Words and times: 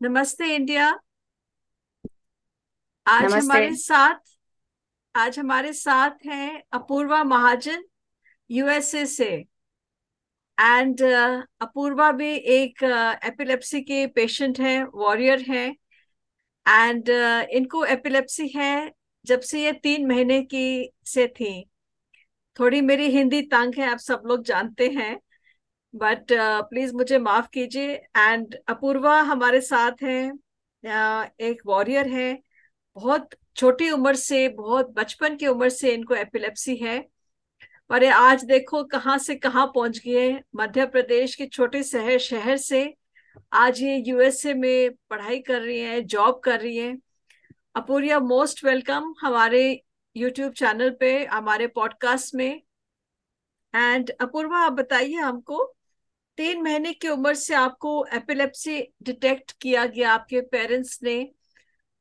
नमस्ते 0.00 0.46
इंडिया। 0.54 0.86
आज 3.06 3.22
नमस्ते। 3.22 3.38
हमारे 3.38 3.74
साथ 3.74 4.36
आज 5.14 5.38
हमारे 5.38 5.72
साथ 5.72 6.26
हैं 6.26 6.62
अपूर्वा 6.72 7.22
महाजन 7.24 7.84
यूएसए 8.50 9.04
से। 9.06 9.28
एंड 10.58 11.00
uh, 11.00 11.42
अपूर्वा 11.60 12.10
भी 12.12 12.34
एक 12.34 12.82
एपिलेप्सी 13.24 13.78
uh, 13.78 13.84
के 13.84 14.06
पेशेंट 14.06 14.60
हैं 14.60 14.82
वॉरियर 14.94 15.44
हैं। 15.48 15.68
एंड 16.66 17.10
uh, 17.10 17.48
इनको 17.50 17.84
एपिलेप्सी 17.84 18.48
है 18.48 18.92
जब 19.24 19.40
से 19.40 19.64
ये 19.64 19.72
तीन 19.72 20.06
महीने 20.06 20.42
की 20.42 20.92
से 21.04 21.26
थी। 21.28 21.70
थोड़ी 22.56 22.80
मेरी 22.80 23.08
हिंदी 23.10 23.42
तंग 23.42 23.74
है 23.78 23.90
आप 23.90 23.98
सब 23.98 24.22
लोग 24.26 24.44
जानते 24.44 24.88
हैं। 24.88 25.16
बट 25.94 26.32
प्लीज़ 26.70 26.94
मुझे 26.94 27.18
माफ़ 27.18 27.48
कीजिए। 27.54 27.94
एंड 28.16 28.54
अपूर्वा 28.68 29.20
हमारे 29.20 29.60
साथ 29.60 30.02
हैं। 30.02 30.32
uh, 30.84 31.30
एक 31.40 31.62
वॉरियर 31.66 32.08
है। 32.08 32.42
बहुत 32.96 33.28
छोटी 33.56 33.90
उम्र 33.90 34.14
से 34.14 34.48
बहुत 34.48 34.90
बचपन 34.90 35.36
की 35.36 35.46
उम्र 35.46 35.68
से 35.68 35.92
इनको 35.94 36.14
एपिलेप्सी 36.14 36.76
है। 36.76 36.98
पर 37.88 38.04
आज 38.04 38.44
देखो 38.44 38.84
कहाँ 38.84 39.18
से 39.18 39.34
कहाँ 39.34 39.66
पहुँच 39.66 39.98
गए 39.98 40.40
मध्य 40.56 40.86
प्रदेश 40.86 41.34
के 41.34 41.46
छोटे 41.46 41.82
शहर 41.82 42.18
शहर 42.18 42.56
से 42.56 42.94
आज 43.52 43.80
ये 43.82 43.96
यूएसए 44.06 44.54
में 44.54 44.90
पढ़ाई 45.10 45.38
कर 45.38 45.60
रही 45.60 45.78
है 45.80 46.00
जॉब 46.02 46.40
कर 46.44 46.60
रही 46.60 46.76
है। 46.76 46.96
अपूर्या 47.74 48.20
मोस्ट 48.20 48.64
वेलकम 48.64 49.14
हमारे 49.20 49.82
यूट्यूब 50.16 50.52
चैनल 50.52 50.90
पे 51.00 51.24
हमारे 51.24 51.66
पॉडकास्ट 51.66 52.34
में। 52.34 52.62
एंड 53.74 54.10
अपूर्वा 54.20 54.58
आप 54.58 54.72
बताइए 54.72 55.16
हमको 55.16 55.75
तीन 56.38 56.62
महीने 56.62 56.92
की 56.92 57.08
उम्र 57.08 57.34
से 57.34 57.54
आपको 57.54 58.04
एपिलेप्सी 58.14 58.80
डिटेक्ट 59.02 59.52
किया 59.60 59.84
गया, 59.86 60.12
आपके 60.12 60.40
पेरेंट्स 60.42 60.98
ने। 61.02 61.32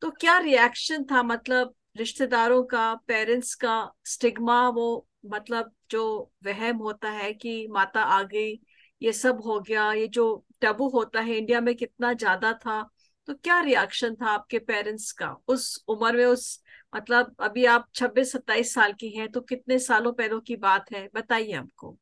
तो 0.02 0.10
क्या 0.12 0.38
रिएक्शन 0.40 1.04
था? 1.04 1.24
मतलब 1.24 1.74
रिश्तेदारों 1.98 2.64
का 2.66 2.94
पेरेंट्स 3.08 3.54
का 3.56 3.76
स्टिग्मा 4.06 4.68
वो 4.70 5.08
मतलब 5.26 5.72
जो 5.92 6.32
वहम 6.46 6.78
होता 6.78 7.10
है 7.12 7.34
कि 7.34 7.68
माता 7.72 8.02
आ 8.02 8.22
गई, 8.24 8.60
ये 9.02 9.14
सब 9.14 9.42
हो 9.42 9.60
गया, 9.60 9.92
ये 9.94 10.08
जो 10.08 10.46
टबू 10.62 10.90
होता 10.90 11.22
है 11.22 11.38
इंडिया 11.38 11.62
में 11.62 11.74
कितना 11.76 12.14
ज़्यादा 12.14 12.54
था। 12.56 12.82
तो 13.28 13.34
क्या 13.36 13.60
रिएक्शन 13.62 14.16
था 14.16 14.30
आपके 14.30 14.60
पेरेंट्स 14.62 15.12
का? 15.12 15.36
उस 15.48 15.84
उम्र 15.88 16.16
में 16.18 16.26
उस 16.26 16.62
मतलब 16.94 17.36
अभी 17.40 17.66
आप 17.68 17.88
छब्बीस, 17.96 18.32
सत्ताईस 18.32 18.74
साल 18.74 18.94
की 18.94 19.10
हैं 19.10 19.30
तो 19.32 19.42
कितने 19.44 19.80
सालों 19.80 20.14
पहलों 20.14 20.40
की 20.42 20.56
बात 20.58 20.92
है? 20.94 21.10
बताइए 21.16 21.52
हमको। 21.52 21.98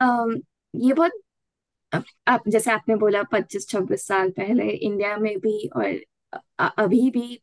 ये 0.00 0.92
बहुत 0.92 1.12
आप 2.28 2.42
जैसे 2.48 2.72
आपने 2.72 2.96
बोला 2.96 3.22
पच्चीस 3.22 3.68
छब्बीस 3.68 4.06
साल 4.06 4.30
पहले 4.30 4.68
इंडिया 4.70 5.16
में 5.16 5.38
भी 5.40 5.68
और 5.76 6.00
अभी 6.78 7.10
भी 7.10 7.40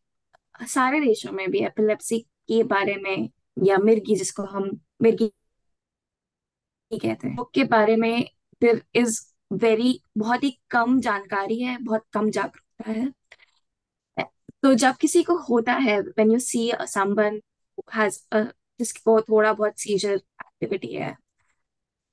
सारे 0.68 1.00
देशों 1.02 1.32
में 1.32 1.50
भी 1.52 1.60
एपिलेप्सी 1.66 2.20
के 2.48 2.64
बारे 2.66 2.96
में 2.96 3.30
या 3.58 3.78
मिर्गी 3.78 4.16
जिसको 4.16 4.44
हम 4.46 4.70
मिर्गी 5.02 5.32
कहते 6.92 7.28
हैं 7.28 7.44
के 7.54 7.64
बारे 7.64 7.96
में 7.96 8.24
देर 8.62 8.82
इज़ 8.96 9.20
वेरी 9.54 10.00
बहुत 10.18 10.44
ही 10.44 10.52
कम 10.70 11.00
जानकारी 11.02 11.60
है, 11.62 11.78
बहुत 11.78 12.06
कम 12.14 12.30
जागरूकता 12.30 12.92
है। 12.92 13.12
तो 14.64 14.74
जब 14.74 14.96
किसी 14.96 15.24
को 15.24 15.36
होता 15.40 15.74
है 15.80 16.00
when 16.02 16.32
you 16.32 16.40
see 16.40 16.72
someone 16.88 17.40
has 17.96 18.20
जिसको 18.80 19.20
थोड़ा 19.22 19.54
बहुत 19.54 19.80
सीजर 19.80 20.14
एक्टिविटी 20.14 20.94
है 20.94 21.16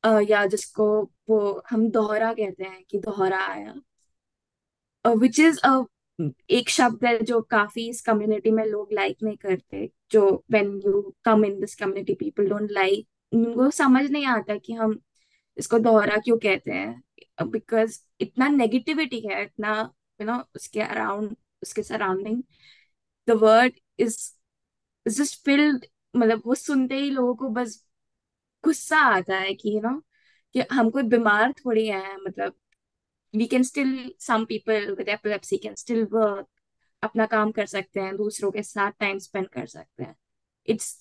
या 0.04 0.44
जिसको 0.46 0.86
वो 1.30 1.40
हम 1.70 1.88
दोहरा 1.90 2.32
कहते 2.34 2.64
हैं 2.64 2.82
कि 2.90 2.98
दोहरा 2.98 3.38
आया। 3.46 3.74
विच 5.04 5.38
इज़ 5.40 5.58
अ, 5.64 5.82
एक 6.50 6.68
शब्द 6.70 7.04
है 7.04 7.18
जो 7.24 7.40
काफ़ी 7.50 7.88
इस 7.90 8.00
कम्युनिटी 8.02 8.50
में 8.50 8.64
लोग 8.66 8.92
लाइक 8.92 9.16
नहीं 9.22 9.36
करते। 9.36 9.90
जो 10.12 10.22
when 10.50 10.70
you 10.86 11.02
come 11.24 11.44
in 11.44 11.58
this 11.60 11.74
community 11.74 12.14
people 12.14 12.48
don't 12.48 12.70
like 12.72 13.06
उनको 13.32 13.70
समझ 13.70 14.04
नहीं 14.10 14.26
आता 14.26 14.56
कि 14.58 14.72
हम 14.72 14.98
इसको 15.56 15.78
दोहरा 15.78 16.16
क्यों 16.18 16.38
कहते 16.38 16.72
हैं। 16.72 17.02
बिकॉज़ 17.50 17.98
इतना 18.20 18.48
नेगेटिविटी 18.48 19.20
है, 19.28 19.42
इतना 19.44 19.72
यू 20.20 20.26
नो 20.26 20.38
उसके 20.56 20.80
अराउंड 20.82 21.36
उसके 21.62 21.82
surrounding 21.82 22.42
the 23.28 23.32
word 23.42 23.74
is 23.98 24.18
just 25.06 25.44
filled 25.44 25.86
मतलब 26.14 26.42
वो 26.46 26.54
सुनते 26.56 26.96
ही 26.96 27.10
लोगों 27.10 27.34
को 27.36 27.48
बस 27.50 27.84
गुस्सा 28.64 28.98
आता 29.08 29.36
है 29.38 29.54
कि 29.54 29.74
यू 29.76 29.80
नो 29.80 29.98
कि 30.54 30.62
हम 30.72 30.90
कोई 30.90 31.02
बीमार 31.04 31.52
थोड़ी 31.54 31.86
है 31.88 32.16
मतलब 32.18 32.54
we 33.34 33.46
can 33.46 33.62
still 33.62 33.92
some 34.20 34.44
people 34.44 34.94
with 34.96 35.08
epilepsy 35.08 35.56
can 35.58 35.74
still 35.74 36.04
work 36.12 36.46
अपना 37.02 37.26
काम 37.26 37.50
कर 37.52 37.66
सकते 37.66 38.00
हैं, 38.00 38.16
दूसरों 38.16 38.50
के 38.50 38.62
साथ 38.62 38.92
टाइम 39.00 39.18
स्पेंड 39.18 39.48
कर 39.48 39.66
सकते 39.66 40.02
हैं। 40.04 40.16
इट्स 40.68 40.96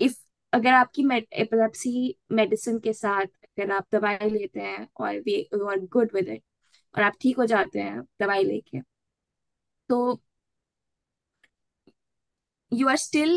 इफ़ 0.00 0.16
अगर 0.52 0.72
आपकी 0.74 1.02
एपिलेप्सी 1.42 2.16
मेडिसिन 2.32 2.78
के 2.80 2.92
साथ 2.92 3.26
अगर 3.26 3.70
आप 3.72 3.86
दवाई 3.92 4.30
लेते 4.30 4.60
हैं 4.60 4.86
और 5.00 5.18
we 5.20 5.38
you 5.54 5.66
are 5.70 5.80
good 5.92 6.14
with 6.14 6.28
it 6.28 6.42
और 6.94 7.02
आप 7.02 7.14
ठीक 7.22 7.36
हो 7.38 7.46
जाते 7.46 7.80
हैं 7.80 8.00
दवाई 8.20 8.44
लेके 8.44 8.80
तो 9.90 9.96
you 12.72 12.88
are 12.88 12.96
still 12.96 13.30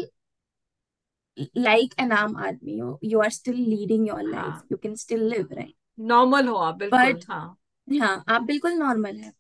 like 1.57 1.93
an 1.99 2.11
आम 2.11 2.35
आदमी 2.45 2.77
हो 2.77 2.99
you 3.03 3.19
are 3.19 3.29
still 3.29 3.55
leading 3.69 4.07
your 4.07 4.21
life 4.23 4.71
you 4.71 4.77
can 4.77 4.95
still 4.95 5.23
live 5.29 5.47
right 5.53 5.73
normal 5.99 6.47
हो 6.47 6.55
आप 6.55 6.75
बिल्कुल 6.75 7.13
बट 7.13 7.25
हाँ। 7.29 7.57
हाँ 7.87 8.23
आप 8.27 8.41
बिल्कुल 8.41 8.73
नॉर्मल 8.73 9.15
है। 9.15 9.31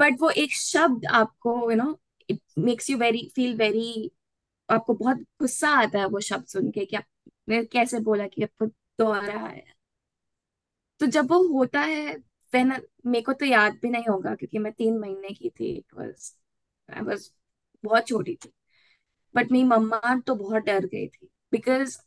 बट 0.00 0.16
वो 0.20 0.30
एक 0.30 0.52
शब्द 0.54 1.06
आपको 1.06 1.70
you 1.70 1.76
know 1.76 1.98
it 2.28 2.40
makes 2.58 2.90
you 2.90 2.96
very 2.98 3.28
feel 3.36 3.56
very 3.56 4.10
आपको 4.68 4.94
बहुत 4.94 5.18
गुस्सा 5.40 5.70
आता 5.80 5.98
है 5.98 6.06
वो 6.06 6.20
शब्द 6.20 6.46
सुन 6.46 6.70
के 6.70 6.84
कि 6.84 6.96
आपने 6.96 7.64
कैसे 7.64 8.00
बोला 8.00 8.26
कि 8.26 8.42
आपको 8.42 8.66
दोहरा 8.66 9.38
है। 9.38 9.64
तो 11.00 11.06
जब 11.06 11.30
वो 11.30 11.38
होता 11.48 11.80
है 11.80 12.14
वेन 12.52 12.72
मेरे 13.06 13.22
को 13.22 13.32
तो 13.32 13.46
याद 13.46 13.78
भी 13.82 13.90
नहीं 13.90 14.04
होगा 14.08 14.34
क्योंकि 14.34 14.58
मैं 14.58 14.72
तीन 14.72 14.98
महीने 14.98 15.30
की 15.30 15.50
थी। 15.50 15.72
इट 15.76 15.94
वाज 15.94 16.32
आई 16.88 17.02
वाज 17.02 17.30
बहुत 17.84 18.06
छोटी 18.08 18.34
थी। 18.44 18.52
बट 19.34 19.52
मेरी 19.52 19.64
मम्मा 19.66 20.14
तो 20.26 20.34
बहुत 20.36 20.62
डर 20.64 20.86
गई 20.86 21.06
थी। 21.08 21.28
बिकॉज़ 21.52 21.98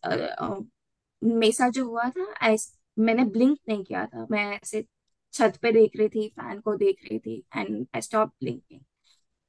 मेसा 1.22 1.70
जो 1.70 1.86
हुआ 1.86 2.10
था 2.10 2.34
आई 2.44 2.56
मैंने 2.98 3.24
ब्लिंक 3.28 3.58
नहीं 3.70 3.84
किया 3.84 4.06
था। 4.06 4.26
मैं 4.32 4.46
ऐसे 4.56 4.86
छत 5.34 5.58
पे 5.62 5.72
देख 5.72 5.98
रही 5.98 6.10
थी 6.10 6.28
फ़ैन 6.30 6.60
को 6.62 6.76
देख 6.78 7.04
रही 7.04 7.20
थी 7.20 7.38
and 7.56 7.86
I 7.96 8.02
stop 8.02 8.30
blinking 8.42 8.82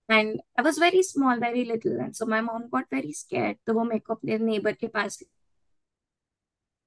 and 0.08 0.28
I 0.58 0.62
was 0.64 0.80
very 0.80 1.02
small 1.02 1.40
very 1.40 1.64
little 1.64 1.98
and 2.00 2.12
so 2.14 2.26
my 2.26 2.40
mom 2.42 2.62
got 2.72 2.94
very 2.94 3.12
scared 3.14 3.56
तो 3.66 3.74
वो 3.74 3.84
मेरे 3.84 4.00
को 4.00 4.14
अपने 4.14 4.38
नेबर 4.38 4.72
के 4.72 4.86
पास 4.88 5.22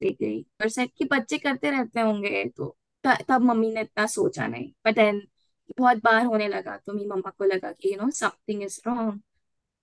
ले 0.01 0.09
गई 0.11 0.41
और 0.61 0.69
सेट 0.69 0.91
कि 0.97 1.05
बच्चे 1.11 1.37
करते 1.37 1.71
रहते 1.71 2.01
होंगे 2.01 2.43
तो 2.57 2.75
तब 3.03 3.41
मम्मी 3.41 3.71
ने 3.73 3.81
इतना 3.81 4.05
सोचा 4.07 4.47
नहीं। 4.47 4.71
बट 4.85 4.95
देन 4.95 5.21
बहुत 5.79 5.97
बार 6.03 6.25
होने 6.25 6.47
लगा 6.47 6.75
तो 6.77 6.93
मेरी 6.93 7.07
मम्मा 7.09 7.29
को 7.37 7.45
लगा 7.45 7.71
कि 7.71 7.93
you 7.93 8.01
know 8.01 8.09
something 8.11 8.63
is 8.63 8.79
wrong 8.87 9.19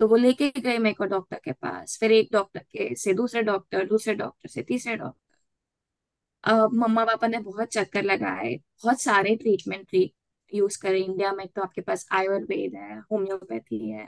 तो 0.00 0.06
वो 0.08 0.16
लेके 0.16 0.50
गए 0.60 0.78
मेरे 0.78 0.94
को 0.94 1.04
डॉक्टर 1.06 1.40
के 1.44 1.52
पास। 1.52 1.96
फिर 2.00 2.12
एक 2.12 2.28
डॉक्टर 2.32 2.60
के 2.72 2.94
से 2.94 3.14
दूसरे 3.14 3.42
डॉक्टर 3.42 3.86
दूसरे 3.86 4.14
डॉक्टर 4.14 4.48
से 4.48 4.62
तीसरे 4.62 4.96
डॉक्टर। 4.96 5.20
अब 6.44 6.74
मम्मा 6.74 7.04
पापा 7.04 7.26
ने 7.26 7.38
बहुत 7.40 7.68
चक्कर 7.68 8.02
लगाए, 8.04 8.54
बहुत 8.54 9.00
सारे 9.00 9.34
ट्रीटमेंट 9.36 9.94
यूज़ 10.52 10.78
करे। 10.82 11.00
इंडिया 11.00 11.32
में 11.32 11.46
तो 11.48 11.62
आपके 11.62 11.80
पास 11.80 12.06
आयुर्वेद 12.12 12.74
है 12.74 12.98
होम्योपैथी 13.12 13.90
है। 13.90 14.06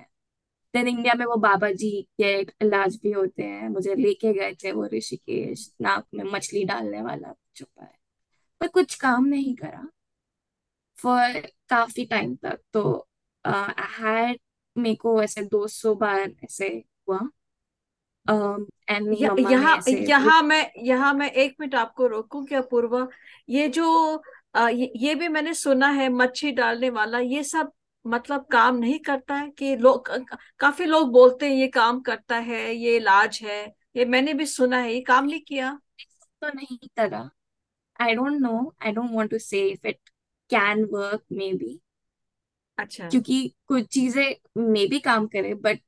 देन 0.74 0.88
इंडिया 0.88 1.14
में 1.14 1.24
वो 1.26 1.36
बाबा 1.38 1.70
जी 1.72 1.90
के 2.20 2.32
इलाज 2.62 2.98
भी 3.02 3.12
होते 3.12 3.42
हैं। 3.42 3.68
मुझे 3.68 3.94
लेके 3.94 4.32
गए 4.34 4.54
थे 4.64 4.72
वो 4.72 4.86
ऋषिकेश, 4.94 5.70
नाक 5.80 6.06
में 6.14 6.24
मछली 6.26 6.64
डालने 6.64 7.02
वाला 7.02 7.34
छुपा 7.56 7.84
है 7.84 7.96
पर 8.60 8.68
कुछ 8.68 8.94
काम 8.96 9.24
नहीं 9.26 9.54
करा। 9.56 9.84
फॉर 10.96 11.40
काफ़ी 11.70 12.04
टाइम 12.06 12.34
तक 12.36 12.60
तो 12.72 12.82
आई 13.44 13.86
हैड 13.98 14.38
मेरे 14.78 14.96
को 14.96 15.22
ऐसे 15.22 15.42
200 15.44 15.94
बार 15.94 16.20
ऐसे 16.44 16.68
हुआ। 17.08 17.18
एंड 18.90 19.08
मेरी 19.08 19.24
मम्मा 19.24 19.48
ने 19.48 19.54
यहाँ 19.54 19.76
ऐसे 19.76 19.92
यहाँ 20.08 20.42
मैं 20.42 20.70
यहाँ 20.84 21.12
मैं 21.14 21.30
एक 21.32 21.56
मिनट 21.60 21.74
आपको 21.74 22.06
रोकूं 22.06 22.44
क्या 22.44 22.60
पूर्वा? 22.70 23.06
ये 23.48 23.68
जो 23.68 23.86
अ, 24.54 24.68
ये, 24.68 24.92
ये 24.96 25.14
भी 25.14 25.28
मैंने 25.28 25.54
सुना 25.54 25.88
है 25.90 26.08
मच्छी 26.08 26.52
डालने 26.52 26.90
वाला 26.90 27.18
ये 27.18 27.42
सब 27.44 27.72
मतलब 28.04 28.46
काम 28.52 28.76
नहीं 28.76 28.98
करता 28.98 29.34
है 29.34 29.48
कि 29.50 29.74
लोग 29.76 30.08
काफ़ी 30.60 30.84
लोग 30.84 31.10
बोलते 31.12 31.46
हैं 31.46 31.54
ये 31.56 31.66
काम 31.68 32.00
करता 32.00 32.36
है 32.38 32.74
ये 32.74 32.96
इलाज 32.96 33.40
है 33.44 33.64
ये 33.96 34.04
मैंने 34.04 34.34
भी 34.34 34.46
सुना 34.46 34.78
है 34.78 34.92
ये 34.94 35.00
काम 35.02 35.24
नहीं 35.24 35.40
किया? 35.40 35.72
तो 36.42 36.48
नहीं 36.48 36.78
करा। 36.98 37.28
I 38.00 38.14
don't 38.14 38.40
know 38.40 38.72
I 38.82 38.92
don't 38.92 39.10
want 39.12 39.30
to 39.30 39.38
say 39.38 39.60
if 39.70 39.86
it 39.86 39.98
can 40.50 40.84
work 40.92 41.22
maybe 41.54 41.78
अच्छा। 42.78 43.08
क्योंकि 43.10 43.54
कुछ 43.66 43.86
चीज़ें 43.86 44.34
मे 44.72 44.86
भी 44.86 44.98
काम 45.00 45.26
करे 45.26 45.54
बट 45.54 45.80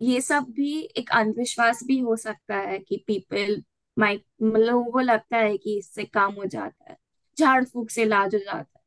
ये 0.00 0.20
सब 0.20 0.44
भी 0.50 0.72
एक 0.96 1.10
अंधविश्वास 1.10 1.80
भी 1.84 1.98
हो 1.98 2.16
सकता 2.16 2.56
है 2.56 2.78
कि 2.78 3.04
पीपल 3.06 3.62
माइक 3.96 4.24
मतलब 4.42 4.60
लोगों 4.60 4.92
को 4.92 5.00
लगता 5.00 5.36
है 5.36 5.56
कि 5.58 5.78
इससे 5.78 6.04
काम 6.04 6.32
हो 6.34 6.44
जाता 6.44 6.90
है 6.90 6.96
झाड़ 7.36 7.64
फूक 7.64 7.90
से 7.90 8.02
इलाज 8.02 8.34
हो 8.34 8.38
जाता 8.40 8.78
है। 8.78 8.82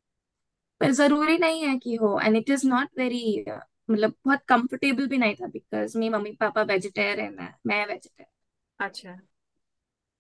पर 0.82 0.92
ज़रूरी 0.92 1.38
नहीं 1.38 1.64
है 1.64 1.78
कि 1.78 1.96
हो 1.96 2.20
and 2.20 2.38
it 2.38 2.50
is 2.50 2.68
not 2.68 2.90
very 2.98 3.46
मतलब 3.92 4.14
बहुत 4.26 4.40
कंफर्टेबल 4.48 5.08
भी 5.08 5.18
नहीं 5.18 5.36
था 5.36 5.48
बिकॉज़ 5.48 5.98
मेरी 5.98 6.10
मम्मी 6.10 6.32
पापा 6.32 6.62
वेजिटेरियन 6.62 7.40
है 7.40 7.54
मैं 7.68 7.86
वेजिटेरियन 7.88 8.86
अच्छा। 8.86 9.18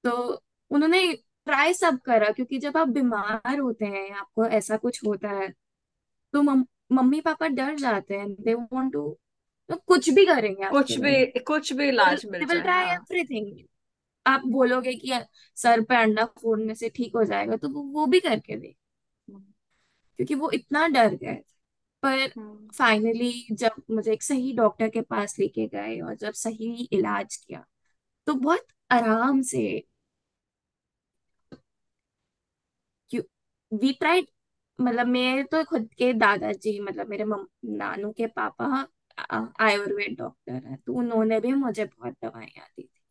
तो 0.03 0.11
उन्होंने 0.71 1.01
ट्राई 1.45 1.73
सब 1.73 1.99
करा 1.99 2.29
क्योंकि 2.31 2.57
जब 2.59 2.77
आप 2.77 2.87
बीमार 2.87 3.59
होते 3.59 3.85
हैं 3.85 4.11
आपको 4.11 4.45
ऐसा 4.47 4.77
कुछ 4.77 5.05
होता 5.05 5.29
है 5.29 5.47
तो 6.33 6.41
मम, 6.41 6.65
मम्मी 6.91 7.21
पापा 7.21 7.47
डर 7.47 7.75
जाते 7.75 8.15
हैं 8.15 8.33
दे 8.33 8.53
वांट 8.53 8.93
टू 8.93 9.19
तो 9.69 9.75
कुछ 9.75 10.09
भी 10.09 10.25
करेंगे 10.25 10.63
आपके 10.63 10.77
कुछ 10.77 10.97
लिए। 10.99 11.25
भी 11.25 11.39
कुछ 11.39 11.73
भी 11.73 11.87
इलाज 11.87 12.25
मिल 12.25 12.45
विल 12.45 12.47
जाए 12.47 12.61
ट्राई 12.61 12.85
हाँ। 12.85 12.93
एवरीथिंग 12.95 13.67
आप 14.25 14.41
बोलोगे 14.45 14.93
कि 14.93 15.13
सर 15.55 15.81
पे 15.81 15.95
अंडा 15.95 16.25
फोड़ने 16.25 16.75
से 16.75 16.89
ठीक 16.89 17.15
हो 17.15 17.23
जाएगा 17.23 17.57
तो 17.57 17.69
वो 17.69 17.81
वो 17.83 18.05
भी 18.05 18.19
करके 18.19 18.57
दे। 18.57 18.75
हम्म। 19.27 19.41
क्योंकि 20.19 20.35
वो 20.35 20.51
इतना 20.51 20.87
डर 20.87 21.15
गए। 21.15 21.35
थे 21.35 21.41
पर 22.03 22.33
हम्म। 22.37 22.67
फाइनली 22.67 23.47
जब 23.51 23.71
मुझे 23.91 24.13
एक 24.13 24.23
सही 24.23 24.53
डॉक्टर 24.53 24.89
के 24.89 25.01
पास 25.01 25.39
लेके 25.39 25.67
गए 25.67 25.99
और 26.01 26.15
जब 26.15 26.33
सही 26.33 26.89
इलाज 26.91 27.35
किया 27.35 27.65
तो 28.27 28.33
बहुत 28.33 28.67
आराम 28.91 29.41
से 29.41 29.83
वी 33.73 33.93
ट्राइड 33.93 34.27
मतलब 34.79 35.07
मेरे 35.07 35.43
तो 35.43 35.63
खुद 35.63 35.87
के 35.97 36.11
दादाजी 36.13 36.79
मतलब 36.79 37.07
मेरे 37.09 37.23
मम, 37.25 37.45
नानू 37.65 38.11
के 38.13 38.27
पापा 38.29 38.85
आयुर्वेद 39.61 40.15
डॉक्टर 40.19 40.65
है 40.67 40.75
तो 40.77 40.93
उन्होंने 40.93 41.39
भी 41.39 41.53
मुझे 41.55 41.85
बहुत 41.85 42.13
दवाइयाँ 42.23 42.67
दी 42.67 42.83
थी। 42.83 43.01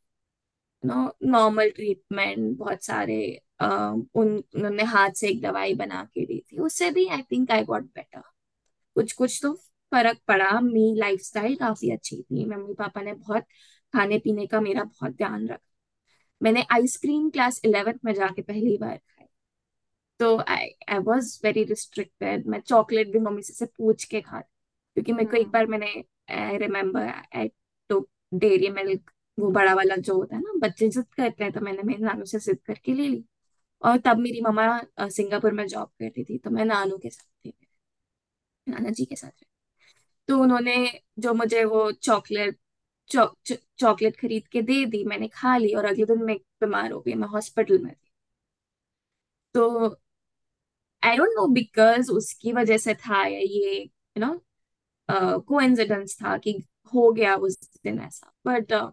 नो 0.85 0.95
नॉर्मल 1.25 1.71
ट्रीटमेंट 1.71 2.57
बहुत 2.59 2.85
सारे 2.85 3.17
उन 3.63 4.29
उन्होंने 4.57 4.83
हाथ 4.87 5.11
से 5.17 5.29
एक 5.29 5.41
दवाई 5.43 5.75
बना 5.75 6.03
के 6.15 6.25
दी 6.27 6.39
थी 6.43 6.59
उससे 6.61 6.91
भी 6.91 7.07
I 7.09 7.23
think 7.33 7.51
I 7.51 7.65
got 7.65 7.85
better 7.95 8.23
कुछ 8.97 9.13
कुछ 9.15 9.41
तो 9.43 9.53
फ़र्क 9.93 10.19
पड़ा 10.29 10.51
मेरी 10.63 10.95
लाइफस्टाइल 11.01 11.57
काफ़ी 11.57 11.91
अच्छी 11.91 12.23
थी 12.23 12.45
मम्मी 12.47 12.75
पापा 12.75 13.03
ने 13.03 13.15
बहुत 13.15 13.45
खाने 13.95 14.19
पीने 14.19 14.47
का 14.47 14.61
मेरा 14.61 14.85
बहुत 14.85 15.13
ध्यान 15.13 15.49
रखा। 15.49 15.59
मैंने 16.41 16.65
आइसक्रीम 16.73 17.31
क्लास 17.31 17.61
इलेवेंथ 17.65 17.99
में 18.05 18.13
जाके 18.15 18.43
पहली 18.43 18.77
बार 18.79 19.01
तो 20.21 20.37
I 20.49 20.69
I 20.91 20.99
was 21.07 21.39
very 21.45 21.65
restricted 21.65 22.47
मैं 22.47 22.61
चॉकलेट 22.61 23.13
भी 23.13 23.19
मम्मी 23.19 23.43
से, 23.43 23.53
से 23.55 23.67
पूछ 23.67 24.05
के 24.05 24.21
खाती 24.21 24.49
क्योंकि 24.97 25.13
मेरे 25.13 25.27
को 25.31 25.37
एक 25.37 25.43
हम्म। 25.43 25.53
बार 25.53 25.67
मैंने 25.67 25.87
I 26.33 26.57
remember 26.59 27.09
I 27.37 27.49
took 27.91 28.09
dairy 28.35 28.69
milk 28.71 29.11
वो 29.39 29.51
बड़ा 29.53 29.75
वाला 29.75 29.97
जो 29.97 30.15
होता 30.15 30.37
है 30.37 30.43
ना 30.43 30.53
बच्चे 30.63 30.89
जिद 30.89 31.05
करते 31.17 31.45
हैं 31.45 31.53
तो 31.53 31.61
मैंने 31.61 31.83
मेरे 31.83 32.05
नानू 32.05 32.25
से 32.25 32.39
जिद 32.41 32.59
करके 32.67 32.95
ले 32.95 33.09
ली। 33.09 33.25
और 33.83 33.99
तब 34.07 34.19
मेरी 34.19 34.41
मम्मा 34.43 35.09
सिंगापुर 35.11 35.53
में 35.55 35.67
जॉब 35.69 35.89
करती 36.01 36.25
थी 36.25 36.39
तो 36.39 36.51
मैं 36.51 36.65
नानू 36.65 36.99
के 36.99 37.11
साथ 37.11 37.27
थी 37.47 37.55
नाना 38.67 38.91
जी 38.91 39.05
के 39.05 39.17
साथ 39.17 39.29
रही 39.31 39.47
तो 40.29 40.39
उन्होंने 40.43 40.75
जो 41.21 41.35
मुझे 41.35 41.65
वो 41.65 41.91
चॉकलेट 41.95 42.59
चॉकलेट 43.11 44.17
खरीद 44.21 44.47
के 44.49 44.63
दे 44.63 44.85
दी 44.87 45.05
मैंने 45.05 45.29
खा 45.35 45.57
ली 45.59 45.75
और 45.75 45.85
अगले 45.87 46.05
दिन 46.07 46.23
मैं 46.25 46.37
बीमार 46.61 46.93
हो 46.93 47.01
गई 47.01 47.15
मैं 47.15 47.29
हॉस्पिटल 47.29 47.79
में 47.79 47.93
थी। 47.95 48.11
तो 49.55 49.97
आई 51.04 51.16
डोंट 51.16 51.28
नो 51.37 51.46
बिकॉज़ 51.54 52.10
उसकी 52.12 52.52
वजह 52.52 52.78
से 52.78 52.94
था 52.94 53.25
या 53.26 53.38
ये 53.40 53.81
यू 53.82 54.20
नो 54.20 54.38
कोइंसिडेंस 55.40 56.16
था 56.22 56.37
कि 56.38 56.52
हो 56.94 57.10
गया 57.12 57.34
उस 57.37 57.58
दिन 57.84 58.00
ऐसा। 58.00 58.32
बट 58.46 58.72
uh, 58.72 58.90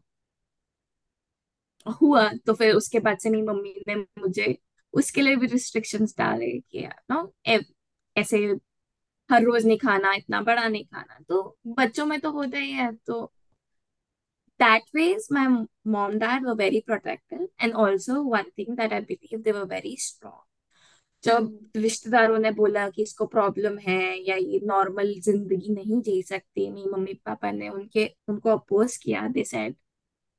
हुआ 2.01 2.27
तो 2.45 2.53
फिर 2.53 2.75
उसके 2.75 3.00
बाद 3.00 3.17
से 3.17 3.29
मेरी 3.29 3.44
मम्मी 3.44 3.83
ने 3.88 3.95
मुझे 3.95 4.57
उसके 4.94 5.21
लिए 5.21 5.35
भी 5.35 5.47
रिस्ट्रिक्शंस 5.47 6.15
डाले 6.17 6.50
कि 6.61 6.88
नो 7.11 7.33
ऐसे 8.17 8.38
हर 9.31 9.44
रोज 9.44 9.65
नहीं 9.65 9.77
खाना 9.77 10.13
इतना 10.13 10.41
बड़ा 10.41 10.67
नहीं 10.67 10.85
खाना। 10.85 11.19
तो 11.29 11.57
बच्चों 11.67 12.05
में 12.05 12.19
तो 12.19 12.31
होता 12.31 12.57
ही 12.57 12.71
है 12.71 12.91
तो 13.07 13.31
that 14.59 14.83
ways 14.95 15.25
my 15.31 15.44
mom 15.94 16.17
dad 16.19 16.44
were 16.47 16.55
very 16.55 16.79
protective 16.89 17.47
and 17.59 17.73
also 17.73 18.21
one 18.33 18.50
thing 18.51 18.75
that 18.75 18.94
I 18.94 19.00
believe 19.01 19.44
they 19.44 19.51
were 19.51 19.65
very 19.65 19.94
जब 21.24 21.36
हम्म। 21.36 21.81
रिश्तेदारों 21.81 22.38
ने 22.40 22.52
बोला 22.52 22.90
कि 22.90 23.02
इसको 23.04 23.25
प्रॉब्लम 23.28 23.78
है 23.80 24.02
या 24.20 24.36
ये 24.38 24.60
नॉर्मल 24.66 25.14
ज़िंदगी 25.22 25.74
नहीं 25.74 26.02
जी 26.02 26.22
सकती 26.24 26.70
मेरी 26.72 26.90
मम्मी 26.90 27.14
पापा 27.25 27.52
ने 27.52 27.70
उनके 27.70 28.06
उनको 28.30 28.50
अपोज 28.52 28.98
किया 28.98 29.28
दे 29.30 29.44
सेड 29.46 29.75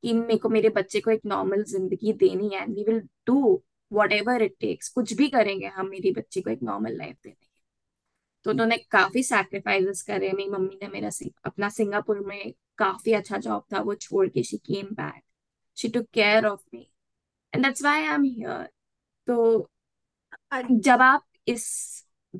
कि 0.05 0.13
मेरे 0.15 0.37
को 0.37 0.49
मेरे 0.49 0.69
बच्चे 0.71 1.01
को 1.01 1.11
एक 1.11 1.21
नॉर्मल 1.27 1.63
ज़िंदगी 1.67 2.13
देनी 2.15 2.49
है 2.55 2.67
we 2.67 2.85
will 2.85 3.01
do 3.27 3.63
whatever 4.13 4.43
it 4.43 4.57
takes 4.61 4.89
कुछ 4.91 5.13
भी 5.13 5.29
करेंगे 5.31 5.67
हम 5.69 5.89
मेरी 5.91 6.13
बच्चे 6.13 6.41
को 6.41 6.51
एक 6.51 6.63
नॉर्मल 6.63 6.97
लाइफ 6.97 7.17
देने 7.25 7.35
की 7.35 7.49
तो 8.47 8.51
उन्होंने 8.51 8.77
काफ़ी 8.91 9.23
सैक्रिफाइसेस 9.25 10.03
करे 10.03 10.33
मेरी 10.33 10.51
मम्मी 10.51 10.79
ने 10.83 10.89
मेरा 10.89 11.11
सिंग, 11.11 11.31
अपना 11.45 11.69
सिंगापुर 11.71 12.21
में 12.23 12.53
काफ़ी 12.79 13.13
अच्छा 13.13 13.39
जॉब 13.39 13.65
था 13.73 13.81
वो 13.81 13.95
छोड़ 13.97 14.29
के 14.29 14.43
she 14.43 14.57
came 14.63 14.95
back 14.95 15.23
she 15.77 15.89
took 15.89 16.07
care 16.15 16.47
of 16.47 16.61
me 16.75 16.89
and 17.53 17.65
that's 17.65 17.83
why 17.83 18.03
I 18.03 18.15
am 18.15 18.25
here 18.25 18.69
तो 19.29 19.69
जब 20.71 21.03
आप 21.03 21.25
इस 21.49 21.67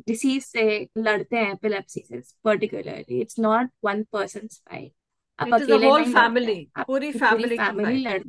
डिसीज 0.09 0.45
से 0.45 0.89
लड़ते 0.99 1.37
हैं 1.37 1.53
एपिलेप्सी 1.53 2.01
से 2.09 2.23
particularly 2.45 3.21
it's 3.21 3.39
not 3.39 3.71
one 3.85 4.03
person 4.13 4.47
fight 4.49 4.93
आप 5.39 5.55
अकेले 5.55 5.87
होल 5.87 6.05
फैमिली 6.05 6.55
पूरी 6.79 7.11
पूरी 7.13 7.19
फैमिली 7.19 7.57
फैमिली 7.57 7.97
लड़ 8.03 8.23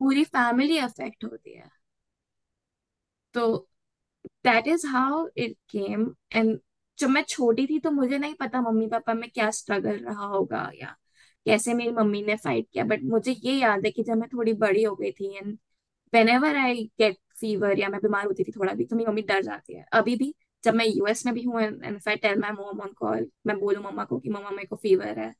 पूरी 0.00 0.24
फैमिली 0.24 0.78
अफेक्ट 0.78 1.24
होती 1.24 1.52
है। 1.54 1.70
तो 3.34 3.68
that 4.44 4.66
is 4.68 4.86
how 4.86 5.28
it 5.36 5.56
came 5.70 6.14
and 6.32 6.58
जब 6.98 7.08
मैं 7.08 7.22
छोटी 7.22 7.66
थी 7.66 7.78
तो 7.78 7.90
मुझे 7.90 8.18
नहीं 8.18 8.34
पता 8.34 8.60
मम्मी 8.60 8.86
पापा 8.86 9.14
में 9.14 9.30
क्या 9.30 9.50
स्ट्रगल 9.50 9.98
रहा 9.98 10.26
होगा 10.26 10.70
या 10.74 10.96
कैसे 11.46 11.74
मेरी 11.74 11.90
मम्मी 11.90 12.22
ने 12.22 12.36
फाइट 12.36 12.68
किया 12.72 12.84
बट 12.84 13.02
मुझे 13.02 13.32
ये 13.32 13.54
याद 13.54 13.84
है 13.84 13.90
कि 13.90 14.02
जब 14.02 14.16
मैं 14.16 14.28
थोड़ी 14.32 14.52
बड़ी 14.52 14.82
हो 14.82 14.94
गई 14.96 15.12
थी 15.12 15.36
and 15.36 15.58
whenever 16.28 16.56
I 16.56 16.84
get 16.98 17.18
fever 17.44 17.78
या 17.78 17.88
मैं 17.88 18.00
बीमार 18.00 18.26
होती 18.26 18.44
थी 18.44 18.52
थोड़ा 18.52 18.72
भी 18.72 18.84
तो 18.84 18.96
मेरी 18.96 19.08
मम्मी 19.08 19.22
डर 19.22 19.42
जाती 19.42 19.74
है। 19.74 19.84
अभी 19.92 20.16
भी 20.16 20.34
जब 20.64 20.74
मैं 20.74 20.86
यूएस 20.86 21.24
में 21.26 21.34
भी 21.34 21.42
हूँ 21.42 21.60
and 21.60 21.84
if 21.96 22.08
I 22.08 22.16
tell 22.16 22.38
my 22.38 22.50
mom 22.50 22.80
on 22.80 22.92
call 22.96 23.26
मैं 23.46 23.58
बोलूँ 23.60 23.82
मम्मा 23.82 24.04
को 24.04 24.18
कि 24.18 24.30
मम्मा 24.30 24.50
मेरे 24.50 24.66
को 24.66 24.76
फीवर 24.76 25.18
है 25.18 25.34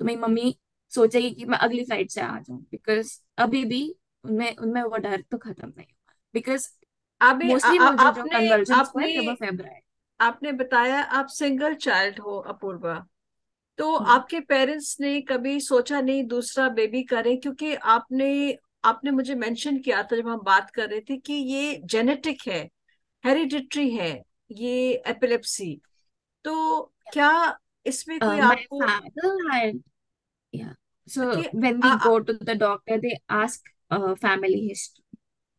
तो 0.00 0.04
मेरी 0.04 0.20
मम्मी 0.20 0.56
सोचेगी 0.92 1.30
कि 1.30 1.44
मैं 1.44 1.58
अगली 1.58 1.84
फ़्लाइट 1.84 2.10
से 2.10 2.20
आ 2.20 2.38
जाऊँ 2.38 2.60
बिकॉज़ 2.70 3.18
अभी 3.38 3.64
भी 3.64 3.82
उनमें 4.24 4.56
उनमें 4.56 4.82
वो 4.82 4.96
डर 4.96 5.24
तो 5.30 5.38
खत्म 5.38 5.68
नहीं 5.68 5.86
हुआ। 5.86 6.14
बिकॉज़ 6.34 6.68
मोस्टली 7.20 7.78
मुझे 7.78 7.96
जो 7.96 8.22
हुए 8.22 8.42
आपने 8.68 9.14
थे 9.14 9.26
वो 9.26 9.34
फेब्रुआरी 9.34 9.80
आपने 10.20 10.52
बताया 10.52 11.00
आप 11.00 11.26
सिंगल 11.26 11.74
चाइल्ड 11.74 12.18
हो 12.20 12.38
अपूर्वा। 12.48 12.94
तो 13.78 13.96
हम्म। 13.96 14.10
आपके 14.10 14.40
पेरेंट्स 14.40 14.96
ने 15.00 15.20
कभी 15.20 15.58
सोचा 15.60 16.00
नहीं 16.00 16.24
दूसरा 16.24 16.68
बेबी 16.68 17.02
करें 17.02 17.36
क्योंकि 17.40 17.74
आपने 17.74 18.30
आपने 18.84 19.10
मुझे 19.10 19.34
मेंशन 19.34 19.78
किया 19.78 20.02
था 20.02 20.16
जब 20.16 20.28
हम 20.28 20.40
बात 20.40 20.70
कर 20.70 20.88
रहे 20.90 21.00
थे 21.00 21.16
कि 21.16 21.32
ये 21.32 21.80
जेनेटिक 21.84 22.42
है 22.48 22.70
हेरिडिटरी 23.24 23.90
है 23.90 24.22
ये 24.50 25.02
एपिलेप्सी 25.06 25.80
तो 26.44 26.82
क्या 27.12 27.58
इसमें 27.86 28.18
कोई 28.18 28.40
माय 28.40 28.40
आपको 28.40 28.80
फादर 28.80 29.52
हैड 29.52 29.82
yeah 30.54 30.72
so 31.08 31.34
कि 31.36 31.58
when 31.60 31.82
आ, 31.84 31.88
we 31.88 31.90
आ, 31.90 31.98
go 32.04 32.20
to 32.20 32.32
the 32.32 32.54
doctor 32.54 32.98
they 32.98 33.16
ask 33.30 33.60
uh, 33.90 34.14
family 34.14 34.68
history. 34.68 35.04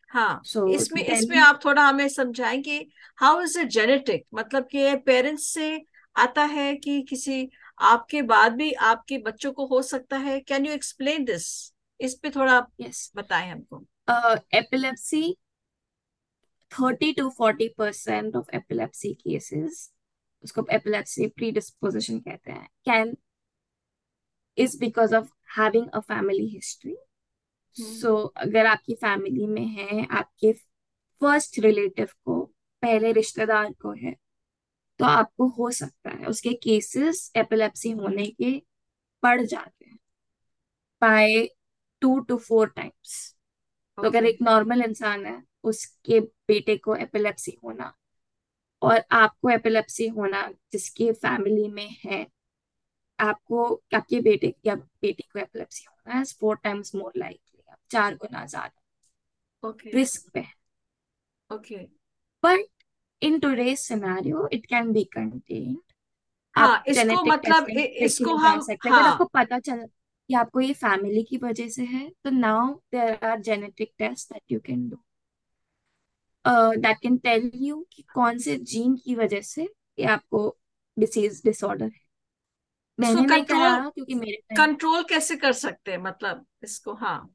हाँ 0.08 0.42
so 0.44 0.68
इसमें 0.70 1.04
इसमें 1.06 1.38
आप 1.38 1.60
थोड़ा 1.66 1.88
हमें 1.88 2.08
समझाएँगे 2.08 2.88
हाउ 3.18 3.42
इज़ 3.42 3.60
इट 3.60 3.68
जेनेटिक 3.68 4.26
मतलब 4.34 4.64
कि 4.64 4.96
पेरेंट्स 4.96 5.48
से 5.48 5.86
आता 6.16 6.44
है 6.44 6.76
कि 6.76 7.02
किसी 7.02 7.50
आपके 7.80 8.22
बाद 8.22 8.54
भी 8.54 8.72
आपके 8.72 9.18
बच्चों 9.18 9.52
को 9.52 9.66
हो 9.66 9.82
सकता 9.82 10.18
है? 10.18 10.40
कैन 10.40 10.66
यू 10.66 10.74
एक्सप्लेन 10.74 11.26
दिस 11.26 11.74
इस 12.02 12.14
पे 12.14 12.30
थोड़ा 12.30 12.54
आप 12.54 12.72
yes. 12.82 13.12
बताएँ 13.16 13.52
हमको। 13.52 13.86
epilepsy 14.56 15.24
30 16.72 17.14
to 17.20 17.30
40 17.42 17.68
percent 17.78 18.36
of 18.36 18.46
epilepsy 18.56 19.16
cases 19.28 19.72
उसको 20.44 20.62
epilepsy 20.62 21.30
predisposition 21.40 22.20
कहते 22.20 22.52
हैं 22.52 22.70
can 22.88 23.16
is 24.58 24.76
because 24.76 25.14
of 25.22 25.28
having 25.58 25.88
a 25.96 26.02
family 26.12 26.48
history. 26.58 26.96
हम्म 27.80 28.00
सो 28.00 28.16
अगर 28.16 28.66
आपकी 28.66 28.96
फैमिली 28.96 29.48
में 29.48 29.66
है 29.66 30.08
आपके 30.12 30.54
फ़र्स्ट 31.22 31.60
रिलेटिव 31.60 32.08
को 32.26 32.46
पहले 32.82 33.12
रिश्तेदार 33.12 33.74
को 33.74 33.92
है 33.92 34.16
तो 35.00 35.06
आपको 35.06 35.48
हो 35.48 35.72
सकता 35.72 36.10
है 36.10 36.26
उसके 36.26 36.54
केसेस 36.54 37.32
एपिलेप्सी 37.36 37.92
होने 37.92 38.28
के 38.28 38.64
बढ़ 39.24 39.42
जाते 39.42 39.86
हैं 39.86 40.00
by 41.02 41.48
two 42.02 42.20
to 42.20 42.38
four 42.38 42.68
times 42.68 43.36
तो 43.98 44.04
अगर 44.04 44.26
एक 44.26 44.38
नॉर्मल 44.42 44.82
इंसान 44.82 45.26
है 45.26 45.42
उसके 45.64 46.20
बेटे 46.20 46.78
को 46.78 46.96
एपिलेप्सी 46.96 47.58
होना 47.64 47.94
और 48.82 49.04
आपको 49.12 49.50
एपिलेप्सी 49.50 50.08
होना 50.08 50.48
जिसके 50.72 51.12
फैमिली 51.14 51.68
में 51.68 51.90
है 52.06 52.26
आपको 53.20 53.64
आपके 53.96 54.20
बेटे 54.22 54.54
या 54.66 54.76
बेटी 54.76 55.24
को 55.34 55.40
एपिलेप्सी 55.40 55.86
होना 55.90 56.18
है 56.18 56.24
फोर 56.40 56.56
टाइम्स 56.56 56.96
मोर 56.96 57.12
लाइकली 57.18 57.64
चार 57.92 58.16
गुना 58.16 58.46
ज़्यादा। 58.46 59.68
ओके 59.70 59.92
रिस्क 59.92 60.30
पे। 60.34 60.46
Okay 61.52 61.78
but 62.44 62.66
in 63.22 63.40
today's 63.40 63.78
scenario 63.80 64.48
it 64.54 64.66
can 64.66 64.92
be 64.94 65.04
contained 65.14 65.78
आप 66.56 66.70
हाँ 66.70 66.84
इसको 66.88 67.24
मतलब 67.26 67.70
इसको 67.70 68.36
हम 68.36 68.62
हैं। 68.70 68.78
हाँ। 68.88 69.02
आपको 69.04 69.26
पता 69.26 69.60
चला 69.60 69.86
कि 70.30 70.36
आपको 70.36 70.60
ये 70.60 70.74
फैमिली 70.74 71.24
की 71.24 71.38
वजह 71.38 71.70
से 71.70 71.84
है 71.84 72.10
तो 72.24 72.30
now 72.30 72.74
there 72.92 73.26
are 73.26 73.40
genetic 73.40 73.94
test 73.98 74.34
that 74.34 74.42
you 74.52 74.60
can 74.60 74.90
do 74.90 74.98
that 76.82 76.98
can 76.98 77.18
tell 77.18 77.52
you 77.56 77.88
कि 77.94 78.04
कौन 78.14 78.38
से 78.38 78.58
जीन 78.58 78.96
की 78.96 79.16
वजह 79.16 79.42
से 79.42 79.64
ये 80.00 80.06
आपको 80.06 80.58
डिसीज 80.98 81.42
डिसऑर्डर 81.46 81.86
है। 81.86 82.08
मैंने 83.00 83.16
नहीं 83.16 83.28
कंट्रोल 83.28 83.60
कराया 83.60 83.90
क्योंकि 83.90 84.14
मेरे 84.14 84.56
कंट्रोल 84.58 85.04
कैसे 85.04 85.36
कर 85.36 85.54
सकते 85.54 85.92
हैं? 85.92 85.98
मतलब 85.98 86.46
इसको 86.64 86.94
हाँ। 86.94 87.34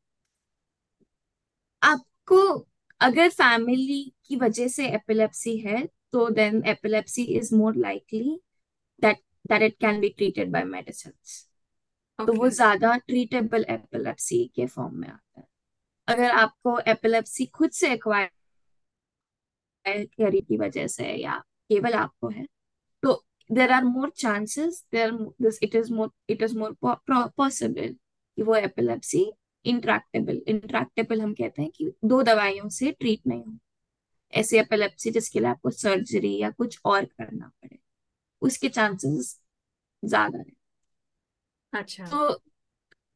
आपको 1.82 2.66
अगर 3.00 3.28
फैमिली 3.28 4.12
की 4.26 4.36
वजह 4.36 4.68
से 4.68 4.88
एपिलेप्सी 4.88 5.56
है 5.56 5.86
तो 6.12 6.28
then 6.30 6.62
epilepsy 6.66 7.24
is 7.24 7.54
more 7.54 7.76
likely 7.76 8.40
that 9.02 9.16
that 9.46 9.62
it 9.62 9.76
can 9.80 10.00
be 10.00 10.08
treated 10.08 10.52
by 10.52 10.64
medicine 10.64 11.12
तो 12.18 12.32
वो 12.34 12.48
ज़्यादा 12.50 12.96
ट्रीटेबल 12.98 13.64
एपिलेप्सी 13.70 14.44
के 14.56 14.66
फॉर्म 14.66 14.94
में 14.96 15.08
आता 15.08 15.40
है। 15.40 15.46
अगर 16.08 16.30
आपको 16.32 16.78
एपिलेप्सी 16.90 17.46
खुद 17.48 17.70
से 17.72 17.92
एक्वायर 17.92 18.30
की 20.40 20.56
वजह 20.58 20.86
से 20.86 21.12
या 21.14 21.38
केवल 21.70 21.92
आपको 21.94 22.28
है 22.28 22.44
तो 23.02 23.24
there 23.50 23.72
are 23.72 23.84
more 23.84 24.10
chances 24.16 24.84
there 24.92 25.10
this 25.42 25.58
it 25.62 25.74
is 25.74 25.92
more 25.92 26.10
it 26.30 26.42
is 26.42 26.56
more 26.58 26.76
possible 27.08 27.88
कि 28.38 28.42
वो 28.42 28.54
एपिलेप्सी 28.56 29.24
इंट्रैक्टेबल 29.64 30.40
इंट्रैक्टेबल 30.48 31.20
हम 31.20 31.34
कहते 31.34 31.62
हैं 31.62 31.70
कि 31.70 31.92
दो 32.04 32.22
दवाइयों 32.22 32.68
से 32.70 32.90
ट्रीट 32.92 33.26
नहीं 33.26 33.44
हो। 33.44 33.58
ऐसी 34.32 34.56
एपिलेप्सी 34.58 35.10
जिसके 35.10 35.40
लिए 35.40 35.48
आपको 35.48 35.70
सर्जरी 35.72 36.36
या 36.38 36.50
कुछ 36.52 36.78
और 36.86 37.04
करना 37.04 37.48
पड़े 37.48 37.78
उसके 38.42 38.68
चांसेस 38.70 39.38
ज़्यादा 40.02 40.38
है। 40.38 40.52
अच्छा। 41.74 42.04
तो 42.04 42.28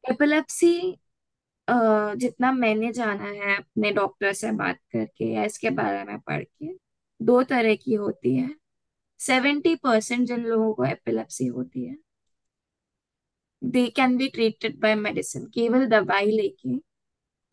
एपिलेप्सी 0.03 0.73
जितना 2.17 2.51
मैंने 2.51 2.91
जाना 2.93 3.23
है 3.23 3.55
अपने 3.57 3.91
डॉक्टर 3.91 4.33
से 4.33 4.51
बात 4.51 4.79
करके 4.93 5.25
या 5.25 5.43
इसके 5.43 5.69
बारे 5.69 6.03
में 6.03 6.19
पढ़ 6.19 6.43
के 6.43 6.73
दो 7.19 7.41
तरह 7.43 7.75
की 7.75 7.93
होती 7.93 8.35
है। 8.35 8.49
सेवेंटी 9.19 9.75
परसेंट 9.75 10.27
जिन 10.27 10.45
लोगों 10.45 10.73
को 10.73 10.85
एपिलेप्सी 10.85 11.45
होती 11.47 11.85
है 11.85 11.95
they 13.61 13.87
can 13.87 14.17
be 14.17 14.27
treated 14.27 14.79
by 14.79 14.95
medicine 14.95 15.45
केवल 15.45 15.85
दवाई 15.85 16.31
लेके 16.31 16.77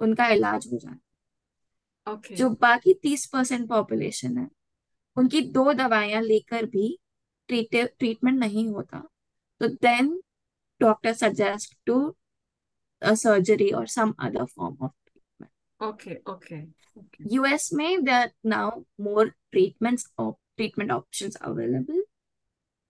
उनका 0.00 0.28
इलाज 0.28 0.68
हो 0.72 0.78
जाता 0.78 2.12
ओके 2.12 2.34
जो 2.34 2.48
बाकी 2.60 2.94
तीस 2.94 3.26
परसेंट 3.26 3.68
पॉपुलेशन 3.68 4.38
है 4.38 4.48
उनकी 5.16 5.40
दो 5.50 5.72
दवाइयाँ 5.72 6.22
लेकर 6.22 6.66
भी 6.66 6.96
ट्रीट 7.48 7.76
ट्रीटमेंट 7.98 8.38
नहीं 8.38 8.68
होता 8.68 9.02
तो 9.60 9.68
then 9.68 10.20
doctor 10.80 11.12
suggest 11.14 11.74
to 11.86 11.98
surgery 13.02 13.70
और 13.70 13.86
some 13.88 14.14
other 14.20 14.44
form 14.46 14.84
of 14.84 14.92
treatment 15.06 15.50
okay 15.80 16.14
okay 16.32 16.62
okay 17.00 17.34
US 17.34 17.70
में 17.74 18.04
there 18.04 18.14
are 18.14 18.30
now 18.46 18.80
more 19.00 19.28
treatments 19.52 20.06
treatment 20.20 20.90
options 20.92 21.36
available 21.42 22.02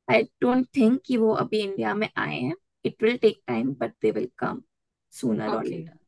I 0.09 0.23
don't 0.41 0.67
think 0.77 1.01
कि 1.07 1.17
वो 1.17 1.33
अभी 1.35 1.61
इंडिया 1.61 1.95
में 1.95 2.09
आए 2.17 2.39
हैं. 2.39 2.55
It 2.85 3.03
will 3.03 3.17
take 3.17 3.41
time 3.47 3.73
but 3.75 3.93
they 4.03 4.11
will 4.11 4.29
come 4.39 4.63
sooner 5.13 5.49
और 5.49 5.57
okay 5.57 5.71
letter 5.71 5.99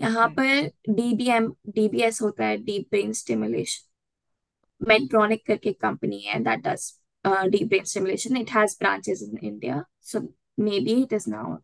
यहाँ 0.00 0.28
पर 0.28 0.92
डीबीएम 0.92 1.48
डीबीएस 1.68 2.20
होता 2.22 2.44
है 2.46 2.56
डीप 2.64 2.86
ब्रेन 2.90 3.12
स्टिमुलेशन 3.12 4.86
मेडट्रॉनिक 4.88 5.46
करके 5.46 5.72
कंपनी 5.72 6.20
है 6.20 6.38
that 6.44 6.66
does 6.66 6.92
deep 7.50 7.68
brain 7.68 7.84
stimulation 7.84 8.36
it 8.36 8.50
has 8.50 8.76
branches 8.78 9.22
in 9.22 9.38
India 9.42 9.82
so 10.02 10.20
maybe 10.80 11.02
it 11.02 11.12
is 11.12 11.30
now 11.30 11.56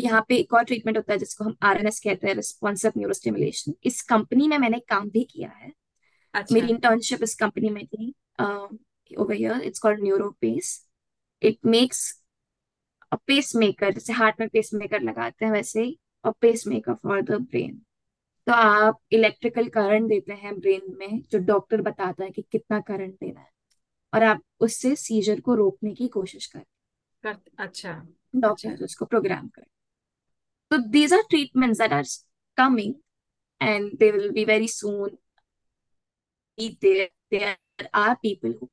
यहाँ 0.00 0.24
पे 0.28 0.36
एक 0.36 0.54
और 0.54 0.64
ट्रीटमेंट 0.64 0.96
होता 0.96 1.12
है 1.12 1.18
जिसको 1.18 1.44
हम 1.44 1.56
आरएनएस 1.62 2.00
कहते 2.00 2.26
हैं 2.26 2.34
रिस्पॉन्सिव 2.34 2.92
न्यूरोस्टिमुलेशन 2.98 3.74
इस 3.84 4.00
कंपनी 4.02 4.48
में 4.48 4.56
मैंने 4.58 4.78
काम 4.88 5.08
भी 5.10 5.22
किया 5.24 5.48
है। 5.50 5.72
अच्छा। 6.34 6.54
मेरी 6.54 6.68
इंटर्नशिप 6.68 7.22
इस 7.22 7.34
कंपनी 7.34 7.70
में 7.70 7.86
थी 7.86 8.12
over 9.10 9.34
here 9.34 9.60
it's 9.60 9.78
called 9.78 10.02
NeuroPace 10.02 10.72
it 11.42 11.58
makes 11.66 12.00
a 13.12 13.16
pacemaker 13.56 13.92
जैसे 13.92 14.12
हार्ट 14.12 14.40
में 14.40 14.48
पेस 14.48 14.70
मेकर 14.74 15.00
लगाते 15.00 15.44
हैं 15.44 15.52
वैसे 15.52 15.82
ही 15.82 15.98
a 16.24 16.30
pacemaker 16.66 16.94
for 16.94 17.22
the 17.22 17.30
brain 17.32 17.80
तो 18.46 18.52
आप 18.52 18.98
इलेक्ट्रिकल 19.12 19.68
करंट 19.68 20.08
देते 20.08 20.32
हैं 20.32 20.58
ब्रेन 20.60 20.96
में 20.98 21.22
जो 21.32 21.38
डॉक्टर 21.38 21.80
बताता 21.82 22.24
है 22.24 22.30
कि 22.30 22.42
कितना 22.52 22.80
करंट 22.80 23.14
देना 23.14 23.40
है। 23.40 23.50
और 24.12 24.22
आप 24.22 24.42
उससे 24.60 24.94
सीजर 24.96 25.40
को 25.40 25.54
रोकने 25.54 25.94
की 25.94 26.08
कोशिश 26.08 26.46
करें 26.46 26.64
अच्छा 27.58 27.92
डॉक्टर 28.36 28.68
अच्छा 28.70 28.84
उसको 28.84 29.04
प्रोग्राम 29.04 29.48
करें 29.48 29.66
तो 30.70 30.78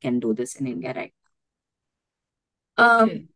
can 0.01 0.19
do 0.19 0.33
this 0.33 0.55
in 0.55 0.67
India 0.67 0.93
right 0.93 1.13
now 2.77 2.85
um 2.85 3.27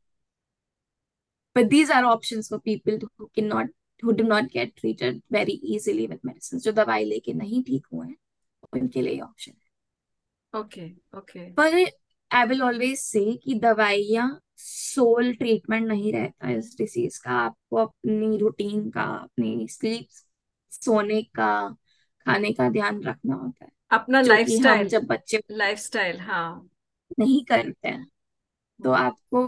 but 1.55 1.69
these 1.69 1.89
are 1.89 2.03
options 2.05 2.47
for 2.47 2.59
people 2.59 2.97
who 3.17 3.29
cannot 3.35 3.67
who 4.03 4.13
do 4.13 4.23
not 4.23 4.49
get 4.49 4.75
treated 4.75 5.21
very 5.29 5.59
easily 5.73 6.07
with 6.07 6.23
medicines 6.23 6.63
जो 6.63 6.71
दवाई 6.71 7.05
लेके 7.05 7.33
नहीं 7.33 7.63
ठीक 7.63 7.87
हुए 7.93 8.07
हैं 8.07 8.15
उनके 8.73 9.01
लिए 9.01 9.19
ऑप्शन 9.19 9.51
है 9.51 10.59
ओके 10.59 10.89
ओके 11.17 11.49
पर 11.57 11.75
आई 12.31 12.45
विल 12.45 12.61
ऑलवेज 12.61 12.99
से 12.99 13.35
कि 13.35 13.53
दवाइयाँ 13.55 14.39
सोल 14.57 15.33
ट्रीटमेंट 15.33 15.87
नहीं 15.87 16.13
रहता 16.13 16.49
इस 16.51 16.75
डिसीज 16.77 17.17
का। 17.17 17.31
आपको 17.31 17.77
अपनी 17.77 18.37
रूटीन 18.37 18.89
का 18.89 19.03
अपनी 19.03 19.67
स्लीप 19.67 20.07
सोने 20.71 21.21
का 21.23 21.49
खाने 22.25 22.51
का 22.51 22.69
ध्यान 22.69 23.01
रखना 23.03 23.35
होता 23.35 23.65
है। 23.65 23.71
अपना 23.91 24.21
लाइफस्टाइल 24.21 24.87
जब 24.87 25.05
बच्चे 25.05 25.41
लाइफस्टाइल 25.51 26.19
हाँ। 26.19 26.69
नहीं 27.19 27.43
करते 27.45 27.87
हैं। 27.87 28.05
तो 28.79 28.91
आपको 28.91 29.45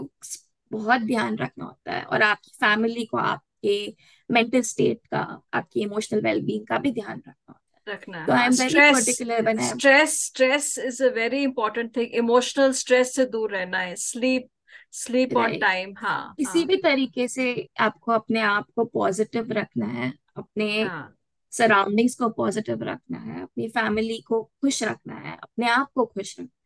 बहुत 0.70 1.00
ध्यान 1.00 1.36
रखना 1.38 1.64
होता 1.64 1.92
है। 1.92 2.02
और 2.04 2.22
आपकी 2.22 2.50
फैमिली 2.60 3.04
को 3.04 3.16
आपके 3.16 3.96
मेंटल 4.30 4.60
स्टेट 4.62 5.06
का 5.06 5.42
आपकी 5.54 5.80
इमोशनल 5.80 6.20
वेलबींग 6.20 6.66
का 6.66 6.78
भी 6.78 6.92
ध्यान 6.92 7.18
रखना 7.18 7.30
होता 7.30 7.52
है। 7.52 7.61
रखना 7.88 8.26
तो 8.26 8.32
आई 8.32 8.38
हाँ 8.38 8.46
am 8.46 8.52
very 8.52 8.68
stress 8.68 8.92
particular 8.92 9.42
when 9.42 9.58
stress 9.58 10.20
stress 10.24 10.78
is 10.78 11.02
a 11.04 11.08
very 11.08 11.42
important 11.42 11.96
thing 11.96 12.14
emotional 12.14 12.72
stress 12.72 13.14
से 13.16 13.26
दूर 13.26 13.50
रहना 13.52 13.78
है। 13.78 13.96
स्लीप 13.96 14.48
स्लीप 14.92 15.36
ऑन 15.36 15.58
टाइम 15.58 15.94
हाँ 15.98 16.34
किसी 16.38 16.58
हाँ। 16.58 16.66
भी 16.66 16.76
तरीके 16.76 17.28
से 17.28 17.68
आपको 17.80 18.12
अपने 18.12 18.40
आप 18.40 18.66
को 18.76 18.84
पॉजिटिव 18.84 19.52
रखना 19.52 19.86
है। 19.86 20.12
अपने 20.36 20.82
हाँ। 20.82 21.16
सराउंडिंग्स 21.52 22.14
को 22.14 22.28
पॉजिटिव 22.28 22.82
रखना 22.82 23.18
है। 23.18 23.42
अपनी 23.42 23.68
फैमिली 23.68 24.20
को 24.20 24.42
खुश 24.60 24.82
रखना 24.82 25.14
है। 25.14 25.36
अपने 25.42 25.68
आप 25.68 25.90
को 25.94 26.04
खुश 26.06 26.32
रखना 26.40 26.44
है। 26.44 26.60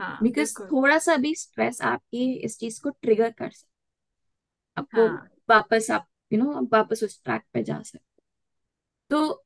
हाँ 0.00 0.18
बिकॉज़ 0.22 0.54
बिल्कुल। 0.58 0.66
थोड़ा 0.66 0.98
सा 0.98 1.16
भी 1.16 1.34
स्ट्रेस 1.34 1.82
आपकी 1.82 2.32
इस 2.34 2.58
चीज़ 2.58 2.80
को 2.82 2.90
ट्रिगर 2.90 3.30
कर 3.30 3.50
सकता 3.50 3.66
है। 4.76 4.76
आपको 4.76 5.06
हाँ। 5.08 5.28
वापस 5.50 5.90
आप 5.90 6.06
यू 6.32 6.38
नो 6.38 6.68
वापस 6.72 7.02
उस 7.04 7.20
ट्रैक 7.24 7.42
पे 7.52 7.62
जा 7.62 7.80
सकते 7.82 8.22
तो 9.10 9.45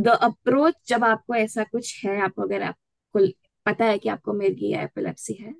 द 0.00 0.08
अप्रोच 0.22 0.74
जब 0.88 1.04
आपको 1.04 1.34
ऐसा 1.34 1.64
कुछ 1.64 2.04
है, 2.04 2.20
आपको 2.22 2.42
अगर 2.42 2.62
आपको 2.62 3.26
पता 3.66 3.84
है 3.84 3.98
कि 3.98 4.08
आपको 4.08 4.32
मिर्गी 4.32 4.72
या 4.72 4.82
एपिलेप्सी 4.82 5.34
है 5.34 5.54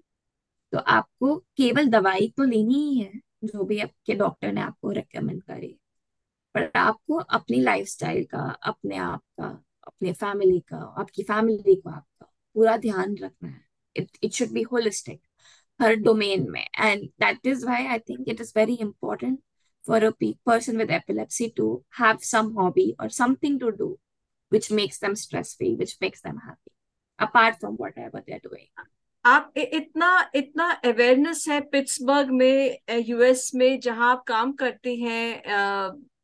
तो 0.72 0.78
आपको 0.78 1.36
केवल 1.56 1.88
दवाई 1.90 2.28
तो 2.36 2.44
लेनी 2.44 2.74
ही 2.74 2.98
है, 2.98 3.20
जो 3.44 3.64
भी 3.64 3.78
आपके 3.80 4.14
डॉक्टर 4.14 4.52
ने 4.52 4.60
आपको 4.60 4.90
रेकमेंड 4.92 5.42
करी 5.42 5.76
पर 6.54 6.70
आपको 6.76 7.16
अपनी 7.16 7.60
लाइफस्टाइल 7.60 8.24
का, 8.24 8.40
अपने 8.62 8.96
आप 8.96 9.20
का, 9.40 9.46
अपने 9.86 10.12
फैमिली 10.12 10.60
का, 10.60 10.78
आपकी 11.00 11.22
फैमिली 11.22 11.74
को 11.76 11.90
आपका 11.90 12.26
पूरा 12.56 12.76
ध्यान 12.76 13.16
रखना 13.16 13.48
है। 13.48 13.60
It 13.96 14.18
it 14.22 14.32
should 14.32 14.50
be 14.52 14.62
holistic 14.62 15.20
her 15.80 15.94
domain 15.96 16.46
में। 16.50 16.66
And 16.78 17.02
that 17.20 17.46
is 17.46 17.64
why 17.66 17.86
I 17.86 17.98
think 17.98 18.28
it 18.28 18.40
is 18.40 18.52
very 18.56 18.74
important 18.74 19.38
for 19.84 20.04
a 20.04 20.10
person 20.46 20.76
with 20.78 20.90
epilepsy 20.90 21.46
to 21.58 21.66
have 21.98 22.18
some 22.22 22.48
hobby 22.54 22.94
or 23.02 23.08
something 23.10 23.58
to 23.58 23.70
do 23.72 23.88
which 24.52 24.70
makes 24.70 24.98
them 24.98 25.14
stress 25.16 25.54
free 25.54 25.74
which 25.74 25.96
makes 26.00 26.20
them 26.22 26.38
happy 26.38 26.72
apart 27.18 27.58
from 27.60 27.76
whatever 27.76 28.22
they're 28.26 28.40
doing. 28.40 28.68
आप 29.24 29.52
इतना 29.56 30.30
इतना 30.34 30.70
awareness 30.84 31.44
है 31.48 31.60
Pittsburgh 31.60 32.30
में 32.30 32.78
US 32.98 33.50
में 33.54 33.80
जहाँ 33.80 34.10
आप 34.10 34.22
काम 34.26 34.52
करती 34.52 35.00
हैं 35.00 35.42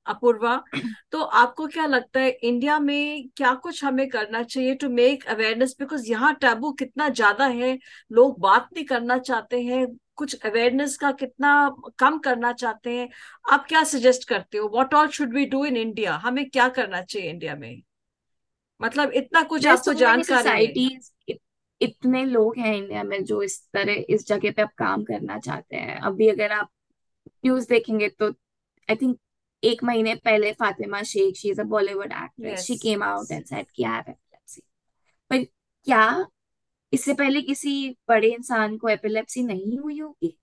अपूर्वा 0.07 0.63
तो 1.13 1.21
आपको 1.41 1.67
क्या 1.67 1.87
लगता 1.87 2.21
है 2.21 2.31
इंडिया 2.31 2.79
में 2.79 3.29
क्या 3.37 3.53
कुछ 3.55 3.85
हमें 3.85 4.09
करना 4.09 4.43
चाहिए 4.43 4.75
टू 4.75 4.89
मेक 4.91 5.27
अवेयरनेस 5.27 5.77
बिकॉज़ 5.81 6.11
यहाँ 6.11 6.35
टैबू 6.35 6.73
कितना 6.73 7.09
ज़्यादा 7.09 7.47
है 7.47 7.79
लोग 8.13 8.41
बात 8.41 8.69
नहीं 8.75 8.85
करना 8.85 9.19
चाहते 9.19 9.63
हैं 9.63 9.87
कुछ 10.17 10.35
अवेयरनेस 10.47 10.97
का 10.97 11.11
कितना 11.13 11.51
कम 11.99 12.19
करना 12.19 12.53
चाहते 12.53 12.91
हैं। 12.91 13.09
आप 13.53 13.67
क्या 13.69 13.83
सजेस्ट 13.85 14.29
करते 14.29 14.59
हो? 14.59 14.69
What 14.69 14.95
all 14.95 15.09
should 15.09 15.35
we 15.35 15.45
do 15.47 15.65
in 15.65 15.77
India 15.77 16.15
हमें 16.25 16.49
क्या 16.51 16.69
करना 16.69 17.03
चाहिए 17.03 17.31
इंडिया 17.31 17.55
में? 17.57 17.83
मतलब 18.81 19.13
इतना 19.13 19.43
कुछ 19.43 19.67
आपको 19.67 19.93
जानकारी 19.95 20.49
है। 20.49 20.73
societies 20.73 21.11
इत, 21.29 21.39
इतने 21.81 22.25
लोग 22.25 22.59
हैं 22.59 22.75
इंडिया 22.75 23.03
में 23.03 23.25
जो 23.25 23.43
इस 23.43 23.61
तरह 23.73 24.05
इस 24.09 24.27
जगह 24.29 24.53
पे 24.53 24.63
अब 24.63 24.69
काम 24.79 25.05
करना 25.05 25.39
चाहते 25.39 25.77
हैं। 25.77 25.99
अभी 26.01 26.29
अगर 26.29 26.53
आप 26.53 26.71
न्यूज़ 27.45 27.69
देखेंगे 27.69 28.09
तो 28.09 28.31
आई 28.89 28.97
थिंक 28.97 29.19
एक 29.63 29.85
महीने 29.85 30.15
पहले 30.15 30.53
Fatima 30.53 31.03
Shaikh 31.03 31.37
she 31.37 31.51
is 31.51 31.61
a 31.61 31.65
Bollywood 31.65 32.13
actress 32.13 32.61
she 32.61 32.77
came 32.79 33.03
out 33.03 33.31
and 33.33 33.45
said 33.45 33.67
कि 33.75 33.85
आई 33.85 33.93
हैव 33.93 34.05
एपिलेप्सी 34.09 34.63
पर 35.31 35.45
क्या 35.87 36.27
इससे 36.93 37.15
पहले 37.15 37.43
किसी 37.43 37.97
बड़े 38.09 38.29
इंसान 38.29 38.77
को 38.79 38.89
एपिलेप्सी 38.89 39.43
नहीं 39.43 39.79
हुई 39.79 39.99
होगी? 39.99 40.39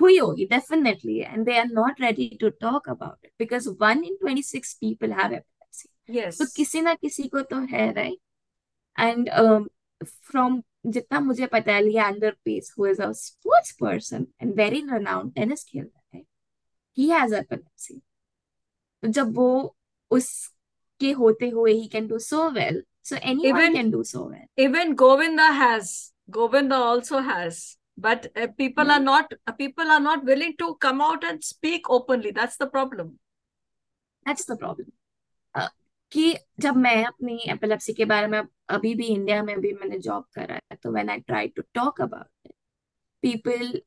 हुई 0.00 0.18
होगी 0.18 0.46
definitely 0.46 1.18
and 1.18 1.44
they 1.46 1.56
are 1.58 1.66
not 1.66 2.00
ready 2.00 2.28
to 2.40 2.48
talk 2.60 2.88
about 2.88 3.24
it 3.24 3.32
because 3.38 3.68
one 3.80 4.04
in 4.04 4.16
twenty 4.16 4.42
six 4.42 4.72
people 4.74 5.12
have 5.12 5.32
epilepsy 5.32 5.61
yes. 6.08 6.38
तो 6.38 6.46
किसी 6.56 6.80
ना 6.80 6.94
किसी 6.94 7.28
को 7.28 7.42
तो 7.42 7.58
है 7.72 7.92
राइट 7.92 8.18
एंड 8.98 9.30
फ्रॉम 10.04 10.62
जितना 10.86 11.20
मुझे 11.20 11.46
पता 11.46 11.72
है 11.72 11.82
Leander 11.82 12.36
Paes 12.44 12.74
who 12.78 12.86
is 12.86 13.02
a 13.02 13.10
sports 13.16 13.72
person 13.80 14.26
and 14.42 14.54
very 14.56 14.80
renowned 14.90 15.32
tennis 15.34 15.64
खेलता 15.64 16.16
है 16.16 16.24
ही 16.98 17.08
हैज़ 17.10 17.34
एपिलेप्सी 17.34 18.00
तो 19.02 19.08
जब 19.08 19.34
वो 19.36 19.76
उसके 20.10 21.10
होते 21.20 21.48
हुए 21.48 21.72
ही 21.72 21.86
can 21.88 22.06
do 22.08 22.18
so 22.18 22.48
well 22.50 22.82
so 23.04 23.16
anyone 23.30 23.74
can 23.74 23.90
do 23.90 24.02
so 24.04 24.28
well 24.28 24.64
even 24.64 24.94
Govinda 25.04 25.48
has 25.60 25.94
Govinda 26.30 26.78
also 26.90 27.20
has 27.30 27.62
but 27.98 28.26
uh, 28.36 28.46
people 28.58 28.84
mm. 28.84 28.90
are 28.90 28.98
hmm. 28.98 29.04
not 29.04 29.32
uh, 29.46 29.52
people 29.52 29.90
are 29.90 30.00
not 30.00 30.24
willing 30.24 30.54
to 30.58 30.74
come 30.76 31.00
out 31.00 31.24
and 31.24 31.44
speak 31.44 31.90
openly. 31.90 32.30
That's 32.30 32.56
the 32.56 32.66
problem. 32.66 33.18
कि 36.12 36.34
जब 36.60 36.76
मैं 36.76 37.04
अपनी 37.04 37.38
epilepsy 37.48 37.92
के 37.92 38.04
बारे 38.04 38.26
में 38.26 38.42
अभी 38.68 38.94
भी 38.94 39.06
India 39.06 39.42
में 39.42 39.60
भी 39.60 39.72
मैंने 39.72 39.98
जॉब 39.98 40.24
करा 40.34 40.54
है 40.54 40.76
तो 40.82 40.92
when 40.92 41.10
I 41.10 41.20
try 41.20 41.48
to 41.48 41.62
talk 41.74 42.00
about 42.00 42.46
it 42.46 42.52
people 43.22 43.82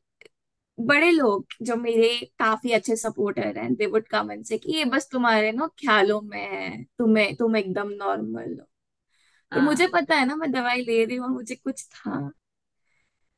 बड़े 0.80 1.12
लोग 1.12 1.46
जो 1.62 1.76
मेरे 1.76 2.10
काफ़ी 2.40 2.72
अच्छे 2.72 2.96
सपोर्टर 2.96 3.58
हैं 3.60 3.76
दे 3.76 3.86
वुड 3.86 4.08
कम 4.08 4.32
एंड 4.32 4.46
से 4.46 4.58
कि 4.58 4.74
ये 4.78 4.86
बस 4.86 5.10
तुम्हारे 5.12 5.52
ना 5.52 5.68
ख्यालों 5.68 6.22
में 6.22 6.40
है 6.40 6.84
तुम्हें 6.84 7.36
तुम 7.36 7.58
एकदम 7.58 7.90
नॉर्मल 7.90 8.52
हो। 8.60 8.66
पर 9.52 9.58
हाँ। 9.58 9.66
मुझे 9.66 9.88
पता 9.88 10.16
है 10.16 10.26
ना 10.26 10.36
मैं 10.36 10.52
दवाई 10.52 10.82
ले 10.82 11.06
रही 11.06 11.16
हूँ 11.18 11.30
मुझे 11.30 11.56
कुछ 11.56 11.86
था। 11.86 12.32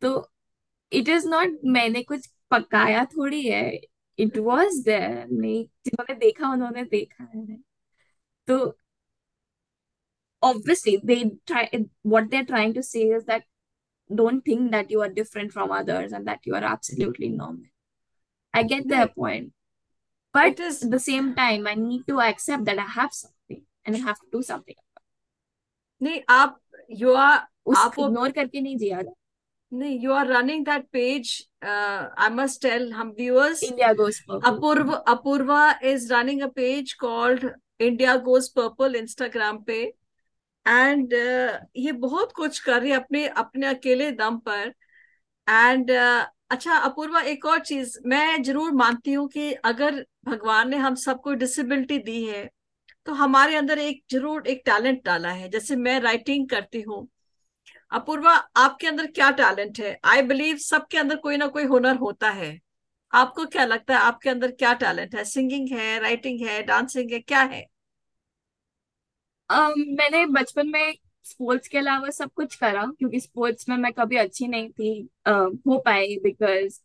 तो 0.02 0.32
इट 0.92 1.10
इज़ 1.10 1.28
नॉट 1.30 1.60
मैंने 1.66 2.04
कुछ 2.04 2.28
पकाया 2.52 3.06
थोड़ी 3.06 3.42
है 3.44 3.82
इट 4.20 4.38
वॉज़ 4.38 4.84
देयर 4.86 5.28
नहीं 5.32 5.66
जिन्होंने 5.86 6.16
देखा 6.20 6.50
उन्होंने 6.50 6.84
देखा 6.84 7.24
है। 7.36 7.67
तो 8.49 8.75
obviously 10.43 11.01
they 11.05 11.31
try 11.47 11.69
what 12.03 12.31
they're 12.31 12.45
trying 12.45 12.75
to 12.75 12.83
say 12.83 13.03
is 13.19 13.25
that 13.25 13.45
don't 14.13 14.45
think 14.45 14.73
that 14.73 14.91
you 14.91 15.01
are 15.01 15.09
different 15.09 15.53
from 15.53 15.71
others 15.71 16.13
and 16.13 16.27
that 16.27 16.41
you 16.45 16.55
are 16.55 16.65
absolutely 16.65 17.29
normal 17.29 17.71
i 18.53 18.63
get 18.63 18.89
their 18.89 19.07
नहीं 19.07 19.15
point 19.15 19.53
but 20.35 20.47
it 20.47 20.61
is 20.61 20.83
at 20.83 20.91
the 20.91 20.99
same 20.99 21.35
time 21.35 21.67
i 21.67 21.75
need 21.75 22.03
to 22.09 22.21
accept 22.21 22.65
that 22.65 22.79
i 22.79 22.89
have 22.99 23.13
something 23.13 23.63
and 23.87 23.97
i 23.97 23.99
have 23.99 24.19
to 24.25 24.33
do 24.33 24.43
something 24.43 24.77
नहीं 26.03 26.21
आप 26.29 26.59
you 27.01 27.11
are 27.15 27.41
आप 27.41 27.49
उसको 27.67 28.03
वो 28.03 28.09
ignore 28.09 28.31
करके 28.39 28.61
नहीं 28.61 28.77
जिया 28.79 29.03
जा 29.03 29.13
नहीं 29.73 29.99
you 30.05 30.13
are 30.13 30.27
running 30.29 30.65
that 30.65 30.91
page 30.93 31.29
uh, 31.63 32.09
I 32.17 32.29
must 32.39 32.61
tell 32.63 32.89
हम 32.93 33.13
viewers 33.19 33.63
India 33.63 33.93
goes 34.01 34.21
purple 34.29 34.51
Apoorv 34.51 34.93
Apoorva 34.93 35.61
is 35.93 36.11
running 36.11 36.43
a 36.43 36.49
page 36.49 36.97
called 37.05 37.45
India 37.80 38.14
Goes 38.26 38.48
purple 38.50 38.96
Instagram 38.96 39.58
पे. 39.64 39.82
एंड 40.66 41.14
uh, 41.14 41.60
ये 41.76 41.92
बहुत 41.92 42.32
कुछ 42.32 42.60
कर 42.60 42.82
रही 42.82 42.92
है 42.92 42.98
अपने 42.98 43.28
अपने 43.28 43.68
अकेले 43.68 44.12
दम 44.12 44.38
पर. 44.48 44.74
एंड 45.48 45.92
uh, 45.92 46.26
अच्छा 46.52 46.76
अपूर्वा 46.78 47.22
एक 47.22 47.46
और 47.46 47.60
चीज़ 47.60 47.98
मैं 48.06 48.44
ज़रूर 48.44 48.72
मानती 48.74 49.14
हूँ 49.14 49.28
कि 49.30 49.52
अगर 49.66 50.06
भगवान 50.26 50.70
ने 50.70 50.78
हम 50.78 50.96
सबको 50.96 51.34
डिसेबिलिटी 51.34 51.98
दी 52.00 52.24
है 52.26 52.50
तो 53.06 53.14
हमारे 53.14 53.56
अंदर 53.56 53.80
एक 53.80 54.04
ज़रूर 54.12 54.48
एक 54.48 54.62
टैलेंट 54.66 55.04
डाला 55.06 55.30
है. 55.30 55.50
जैसे 55.50 55.76
मैं 55.76 56.00
राइटिंग 56.02 56.48
करती 56.50 56.82
हूँ. 56.82 57.08
अपूर्वा 57.92 58.34
आपके 58.58 58.88
अंदर 58.88 59.06
क्या 59.08 59.30
टैलेंट 59.32 59.80
है? 59.80 59.98
आई 60.06 60.22
बिलीव 60.22 60.58
सबके 60.58 60.98
अंदर 60.98 61.16
कोई 61.16 61.38
ना 61.38 61.48
कोई 61.48 61.64
हुनर 61.66 61.96
होता 61.96 62.30
है. 62.30 62.58
आपको 63.14 63.46
क्या 63.46 63.66
लगता 63.66 63.94
है 63.94 64.00
आपके 64.00 64.30
अंदर 64.30 64.52
क्या 64.52 64.74
टैलेंट 64.74 65.16
है? 65.16 65.24
सिंगिंग 65.24 65.70
है 65.70 66.00
राइटिंग 66.00 66.48
है 66.48 66.64
डांसिंग 66.64 67.12
है 67.12 67.20
क्या 67.20 67.42
है? 67.42 67.66
um, 69.52 69.74
मैंने 69.78 70.26
बचपन 70.26 70.68
में 70.68 70.96
स्पोर्ट्स 71.24 71.68
के 71.68 71.78
अलावा 71.78 72.10
सब 72.10 72.32
कुछ 72.36 72.56
करा 72.56 72.86
क्योंकि 72.86 73.20
स्पोर्ट्स 73.20 73.70
में 73.70 73.78
मैं 73.78 73.94
कभी 73.94 74.18
अच्छी 74.18 74.48
नहीं 74.48 74.70
थी 74.70 75.10
uh, 75.28 75.58
हो 75.68 75.78
पाई 75.78 76.18
because 76.24 76.80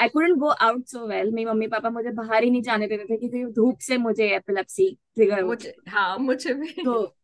I 0.00 0.08
couldn't 0.08 0.36
go 0.36 0.48
out 0.48 0.86
so 0.86 1.06
well 1.06 1.30
मेरी 1.30 1.44
मम्मी 1.44 1.66
पापा 1.66 1.90
मुझे 1.90 2.10
बाहर 2.10 2.44
ही 2.44 2.50
नहीं 2.50 2.62
जाने 2.62 2.86
देते 2.86 3.04
थे 3.04 3.16
क्योंकि 3.16 3.52
धूप 3.52 3.78
से 3.78 3.96
मुझे 3.96 4.36
एपिलेप्सी 4.36 4.98
ट्रिगर 5.14 5.44
मुझे 5.44 5.74
हाँ 5.88 6.18
मुझे 6.18 6.54
भी। 6.54 6.72
तो 6.84 7.16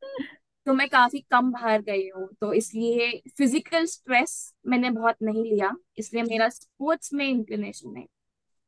तो 0.69 0.73
मैं 0.75 0.89
काफ़ी 0.89 1.19
कम 1.31 1.51
बाहर 1.53 1.83
गई 1.83 2.09
हूँ 2.09 2.27
तो 2.41 2.53
इसलिए 2.53 3.11
फ़िज़िकल 3.39 3.85
स्ट्रेस 3.87 4.33
मैंने 4.67 4.91
बहुत 4.91 5.17
नहीं 5.23 5.45
लिया 5.45 5.73
इसलिए 5.99 6.23
मेरा 6.23 6.49
स्पोर्ट्स 6.49 7.13
में 7.15 7.25
इंक्लिनेशन 7.27 7.97
है 7.97 8.05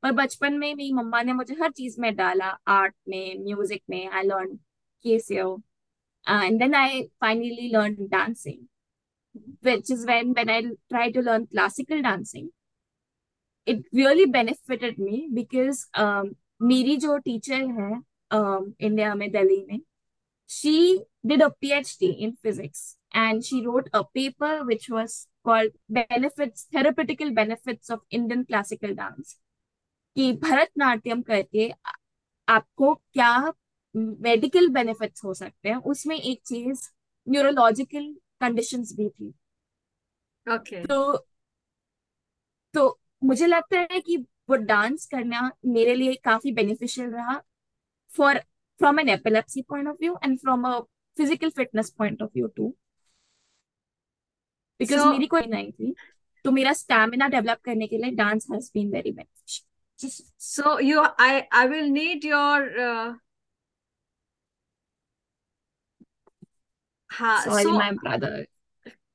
पर 0.03 0.13
बचपन 0.13 0.53
में 0.53 0.75
मेरी 0.75 0.93
मम्मा 0.93 1.21
ने 1.23 1.33
मुझे 1.33 1.55
हर 1.55 1.71
चीज़ 1.71 2.01
में 2.01 2.15
डाला 2.17 2.47
आर्ट 2.69 2.95
में 3.09 3.43
म्यूज़िक 3.45 3.83
में 3.91 4.09
I 4.09 4.23
learn 4.23 4.57
Casio 5.05 5.61
then 6.61 6.75
I 6.75 7.09
finally 7.21 7.69
learned 7.73 8.11
dancing, 8.11 8.69
which 9.63 9.91
is 9.91 10.07
when 10.07 10.33
when 10.33 10.51
I 10.51 10.63
tried 10.91 11.15
to 11.15 11.21
learn 11.21 11.47
classical 11.47 12.03
dancing, 12.03 12.49
it 13.67 13.85
really 13.93 14.27
benefited 14.27 14.99
me 15.01 15.29
because 15.35 15.87
um, 15.97 16.35
मेरी 16.63 16.97
जो 16.97 17.17
टीचर 17.19 17.63
है 17.81 17.93
इंडिया 18.33 19.15
में 19.15 19.31
दिल्ली 19.33 19.65
में 19.65 19.79
she 20.51 20.75
did 21.25 21.43
a 21.43 21.51
PhD 21.63 22.09
in 22.19 22.37
physics 22.37 22.97
and 23.15 23.45
she 23.45 23.59
wrote 23.67 23.89
a 23.93 24.05
paper 24.07 24.53
which 24.65 24.87
was 24.91 25.29
called 25.45 25.73
benefits 25.91 26.67
therapeutical 26.75 27.35
benefits 27.35 27.91
of 27.91 28.01
Indian 28.13 28.45
classical 28.47 28.95
dance 28.95 29.37
कि 30.17 30.33
भरतनाट्यम 30.43 31.23
करके 31.23 31.69
आ- 31.71 31.93
आपको 32.49 32.95
क्या 32.95 33.31
medical 33.95 34.69
benefits 34.75 35.25
हो 35.25 35.35
सकते 35.35 35.69
हैं 35.69 35.77
उसमें 35.95 36.17
एक 36.17 36.41
चीज़ 36.49 36.89
न्यूरोलॉजिकल 37.27 38.13
कंडीशंस 38.41 38.95
भी 38.97 39.09
थी 39.11 39.33
ओके 40.47 40.83
तो 40.85 40.97
तो 42.75 42.99
मुझे 43.25 43.47
लगता 43.47 43.79
है 43.93 44.01
कि 44.01 44.17
वो 44.51 44.57
डांस 44.57 45.07
करना 45.13 45.51
मेरे 45.67 45.95
लिए 45.95 46.15
काफ़ी 46.25 46.53
बेनिफिशियल 46.53 47.11
रहा 47.11 47.41
for 48.11 48.41
from 48.80 49.00
an 49.00 49.10
epilepsy 49.10 49.62
point 49.70 49.88
of 49.88 49.98
view 50.02 50.18
and 50.24 50.38
from 50.40 50.68
a 50.68 50.80
physical 51.18 51.50
fitness 51.50 51.90
point 51.98 52.22
of 52.22 52.30
view 52.36 52.48
too 52.48 52.74
because 54.80 55.00
so 55.00 55.12
मेरी 55.12 55.28
कोई 55.28 55.46
नहीं 55.48 55.72
थी 55.72 55.94
तो 56.46 56.52
मेरा 56.52 56.74
स्टैमिना 56.74 57.28
डेवलप 57.28 57.60
करने 57.66 57.88
के 57.88 57.98
लिए 57.98 58.12
dance 58.16 58.48
has 58.52 58.72
been 58.74 58.92
very 58.92 59.12
beneficial 59.12 60.10
so 60.46 60.80
you 60.80 61.04
I 61.22 61.40
I 61.54 61.68
will 61.68 61.86
need 61.92 62.26
your 62.26 62.70
हाँ 67.10 67.40
सॉरी 67.42 67.64
सो 67.64 67.78
माय 67.78 67.92
ब्रदर 67.92 68.46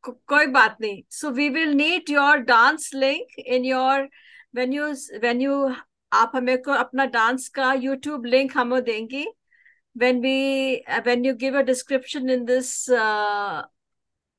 को, 0.05 0.13
कोई 0.13 0.47
बात 0.47 0.77
नहीं 0.81 1.03
so 1.11 1.31
we 1.31 1.49
will 1.49 1.73
need 1.75 2.11
your 2.11 2.37
dance 2.45 2.91
link 2.95 3.39
in 3.39 3.65
your 3.65 4.09
when 4.55 4.73
you 4.73 4.87
when 5.21 5.41
you 5.41 5.69
आप 6.13 6.33
हमें 6.35 6.57
को 6.63 6.73
अपना 6.73 7.05
डांस 7.07 7.49
का 7.49 7.73
यूट्यूब 7.73 8.25
लिंक 8.25 8.57
हमें 8.57 8.83
देंगी 8.85 9.27
when 9.96 10.22
we 10.22 10.84
uh, 10.88 11.02
when 11.04 11.24
you 11.24 11.34
give 11.34 11.56
a 11.56 11.64
description 11.64 12.30
in 12.30 12.46
this 12.46 12.90
uh, 12.90 13.64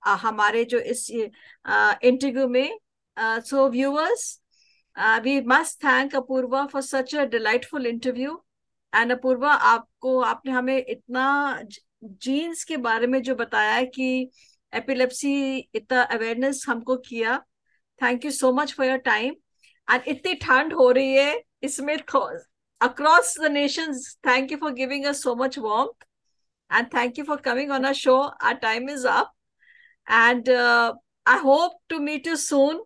uh, 0.03 0.17
हमारे 0.23 0.65
जो 0.65 0.79
इस 0.79 1.11
इंटरव्यू 1.11 2.49
में 2.49 2.79
so 3.19 3.69
viewers 3.71 4.25
we 5.23 5.41
must 5.49 5.85
thank 5.85 6.15
Apoorva 6.17 6.65
for 6.73 6.83
such 6.83 7.15
a 7.15 7.25
delightful 7.25 7.87
interview 7.87 8.43
and 8.95 9.13
Apoorva 9.13 9.53
आपको 9.71 10.21
आपने 10.23 10.53
हमें 10.53 10.77
इतना 10.77 11.63
जीन्स 12.05 12.65
के 12.65 12.77
बारे 12.77 13.07
में 13.07 13.21
जो 13.23 13.35
बताया 13.35 13.83
कि 13.97 14.31
एपिलेप्सी 14.75 15.57
इतना 15.75 16.03
अवेयरनेस 16.03 16.65
हमको 16.69 16.97
किया। 17.09 17.39
Thank 18.03 18.25
you 18.25 18.31
so 18.31 18.53
much 18.53 18.73
for 18.75 18.87
your 18.87 18.99
time 19.11 19.35
and 19.89 20.03
इतनी 20.09 20.35
ठंड 20.35 20.73
हो 20.73 20.91
रही 20.91 21.15
है 21.15 21.43
इसमें 21.63 21.97
across 22.81 23.35
the 23.35 23.49
nations 23.49 24.17
thank 24.23 24.51
you 24.51 24.59
for 24.59 24.71
giving 24.73 25.07
us 25.07 25.23
so 25.23 25.35
much 25.35 25.57
warmth 25.57 26.03
and 26.71 26.91
thank 26.91 27.17
you 27.17 27.25
for 27.25 27.37
coming 27.39 27.71
on 27.71 27.85
our 27.85 27.95
show 27.95 28.31
our 28.43 28.59
time 28.59 28.89
is 28.89 29.05
up 29.05 29.33
and 30.09 30.49
uh, 30.49 30.93
i 31.27 31.39
hope 31.39 31.73
to 31.89 32.01
meet 32.01 32.27
you 32.27 32.37
soon 32.37 32.81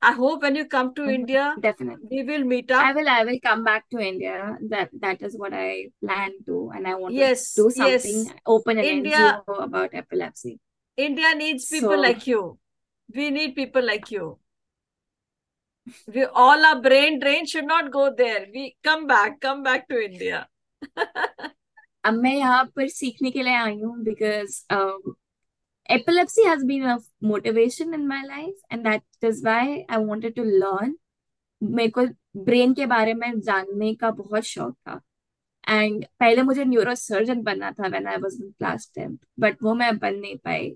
I 0.00 0.12
hope 0.12 0.42
when 0.42 0.54
you 0.54 0.64
come 0.66 0.94
to 0.94 1.04
India, 1.10 1.56
Definitely. 1.60 2.06
we 2.08 2.22
will 2.22 2.44
meet 2.44 2.70
up. 2.70 2.84
I 2.84 2.92
will 2.92 3.08
I 3.08 3.24
will 3.24 3.38
come 3.44 3.64
back 3.64 3.88
to 3.90 3.98
India. 3.98 4.56
That 4.68 4.90
that 5.00 5.22
is 5.22 5.36
what 5.36 5.52
I 5.52 5.86
plan 6.00 6.30
to 6.46 6.70
and 6.72 6.86
I 6.86 6.94
want 6.94 7.14
Yes, 7.14 7.54
to 7.54 7.62
do 7.64 7.70
something, 7.70 8.18
yes. 8.26 8.34
open 8.46 8.78
an 8.78 8.84
India- 8.84 9.42
NGO 9.48 9.64
about 9.64 9.90
epilepsy. 9.94 10.60
India 10.96 11.34
needs 11.34 11.66
people 11.66 11.96
So- 11.96 12.04
like 12.06 12.28
you. 12.28 12.60
We 13.12 13.30
need 13.32 13.56
people 13.56 13.84
like 13.84 14.12
you. 14.12 14.38
We 16.08 16.24
all 16.24 16.64
our 16.64 16.80
brain 16.80 17.18
drain 17.20 17.46
should 17.46 17.66
not 17.66 17.90
go 17.90 18.12
there. 18.14 18.46
We 18.52 18.76
come 18.82 19.06
back, 19.06 19.40
come 19.40 19.62
back 19.62 19.88
to 19.88 20.04
India. 20.04 20.46
अब 22.04 22.14
मैं 22.14 22.34
यहाँ 22.34 22.64
पर 22.76 22.88
सीखने 22.88 23.30
के 23.30 23.42
लिए 23.42 23.54
आई 23.54 23.80
हूँ 23.80 24.04
um, 24.70 25.14
epilepsy 25.88 26.44
has 26.44 26.64
been 26.64 26.84
a 26.84 26.98
motivation 27.22 27.94
in 27.94 28.06
my 28.08 28.22
life 28.24 28.58
and 28.70 28.86
that 28.86 29.02
is 29.22 29.42
why 29.42 29.84
I 29.88 29.98
wanted 29.98 30.36
to 30.36 30.44
learn. 30.44 30.94
मेरे 31.62 31.90
को 31.90 32.06
ब्रेन 32.44 32.74
के 32.74 32.86
बारे 32.86 33.14
में 33.14 33.40
जानने 33.40 33.94
का 33.94 34.10
बहुत 34.10 34.44
शौक 34.44 34.74
था 34.88 35.00
एंड 35.68 36.04
पहले 36.20 36.42
मुझे 36.42 36.64
न्यूरो 36.64 36.94
सर्जन 36.94 37.42
बनना 37.42 37.70
था 37.72 37.88
when 37.88 38.06
I 38.06 38.16
was 38.16 38.36
in 38.42 38.50
class 38.50 38.90
tenth 38.94 39.16
but 39.40 39.62
वो 39.62 39.74
मैं 39.74 39.96
बन 39.98 40.14
नहीं 40.14 40.36
पाई 40.44 40.70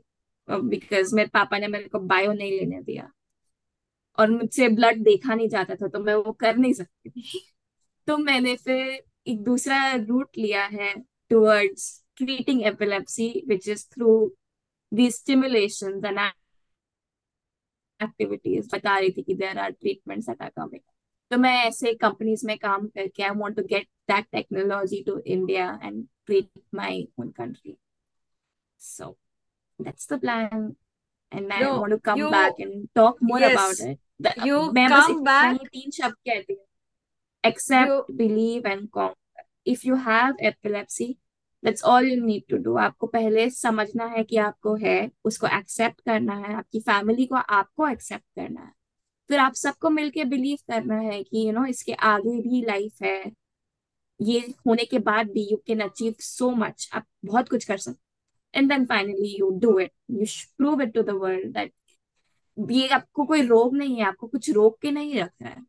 बिकॉज़ 0.48 1.14
मेरे 1.16 1.28
पापा 1.34 1.58
ने 1.58 1.68
मेरे 1.68 1.88
को 1.88 1.98
बायो 2.12 2.32
नहीं 2.32 2.58
लेने 2.58 2.80
दिया 2.82 3.10
और 4.18 4.30
मुझसे 4.30 4.68
ब्लड 4.68 5.02
देखा 5.04 5.34
नहीं 5.34 5.48
जाता 5.48 5.74
था 5.74 5.88
तो 5.88 5.98
मैं 5.98 6.14
वो 6.14 6.32
कर 6.32 6.56
नहीं 6.56 6.72
सकती 6.72 7.10
थी। 7.10 7.40
तो 8.08 8.16
मैंने 8.18 8.56
फिर 8.56 8.78
एक 9.26 9.42
दूसरा 9.44 9.94
रूट 9.94 10.38
लिया 10.38 10.64
है 10.66 10.94
towards 11.30 11.88
treating 12.16 12.62
epilepsy 12.66 13.28
which 13.48 13.68
is 13.68 13.86
through 13.90 14.14
the 14.92 15.10
stimulations 15.10 16.04
and 16.04 16.18
activities 18.00 18.68
बता 18.74 18.98
रही 18.98 19.10
थी 19.10 19.22
कि 19.22 19.34
there 19.34 19.58
are 19.58 19.70
treatments 19.70 20.26
that 20.26 20.42
are 20.42 20.50
coming 20.50 20.80
तो 21.30 21.36
मैं 21.38 21.54
ऐसे 21.64 21.92
कंपनीज़ 21.94 22.46
में 22.46 22.56
काम 22.58 22.86
करके 22.86 23.22
I 23.22 23.30
want 23.36 23.56
to 23.56 23.62
get 23.64 23.86
that 24.08 24.26
technology 24.32 25.02
to 25.02 25.18
India 25.18 25.68
and 25.84 26.04
treat 26.26 26.50
my 26.74 27.02
own 27.20 27.30
country 27.30 27.76
so 28.80 29.16
that's 29.78 30.12
the 30.12 30.20
plan 30.20 30.74
and 31.34 31.48
I 31.48 31.62
No, 31.62 31.72
want 31.72 31.92
to 31.92 32.00
come 32.00 32.16
you- 32.16 32.32
back 32.32 32.66
and 32.66 32.74
talk 32.98 33.12
more 33.30 33.40
Yes, 33.40 33.56
about 33.56 33.80
it. 33.80 33.96
The- 34.26 34.46
you 34.46 34.72
मैं 34.74 34.90
बस 34.90 35.06
come 35.06 35.24
back- 35.24 35.66
तीन 35.66 35.90
शब्द 35.90 36.14
कहती 36.14 36.52
हूँ 36.52 36.66
accept, 37.46 38.00
believe 38.20 38.62
and 38.62 38.82
conquer. 38.98 39.74
If 39.74 39.84
you 39.90 40.06
have 40.06 40.52
epilepsy, 40.52 41.14
that's 41.66 41.84
all 41.88 42.02
you 42.12 42.26
need 42.26 42.56
to 42.56 42.66
do. 42.66 42.78
आपको 42.78 43.06
पहले 43.06 43.50
समझना 43.50 44.06
है 44.06 44.24
कि 44.24 44.36
आपको 44.36 44.74
है, 44.76 45.10
उसको 45.24 45.46
एक्सेप्ट 45.46 46.00
करना 46.00 46.34
है, 46.34 46.54
आपकी 46.54 46.80
फैमिली 46.80 47.26
को 47.26 47.34
आपको 47.34 47.88
एक्सेप्ट 47.88 48.24
करना 48.36 48.60
है, 48.60 48.72
फिर 49.28 49.38
आप 49.38 49.54
सबको 49.54 49.90
मिलके 49.90 50.24
बिलीव 50.24 50.58
करना 50.68 50.98
है 50.98 51.22
कि 51.22 51.46
यू 51.46 51.52
नो 51.52 51.64
इसके 51.64 51.92
आगे 51.92 52.40
भी 52.40 52.62
लाइफ 52.62 53.02
है, 53.02 53.32
ये 54.20 54.54
होने 54.66 54.84
के 54.84 54.98
बाद 54.98 55.30
भी 55.30 55.48
you 55.50 55.56
can 55.66 55.80
achieve 55.80 56.14
so 56.20 56.50
much, 56.50 56.90
आप 56.92 57.04
बहुत 57.24 57.48
कुछ 57.48 57.64
कर 57.64 57.76
सकते 57.76 58.11
and 58.54 58.68
then 58.68 58.86
finally 58.86 59.36
you 59.38 59.50
do 59.50 59.78
it 59.78 59.92
you 60.10 60.26
prove 60.56 60.82
it 60.82 60.94
to 60.94 61.02
the 61.02 61.10
world 61.10 61.52
that 61.54 61.72
ये 62.70 62.88
आपको 62.88 63.24
कोई 63.24 63.46
रोग 63.46 63.76
नहीं 63.76 63.96
है 63.96 64.04
आपको 64.04 64.26
कुछ 64.26 64.50
रोक 64.50 64.78
के 64.82 64.90
नहीं 64.90 65.20
रख 65.20 65.32
रहा 65.42 65.50
है 65.50 65.64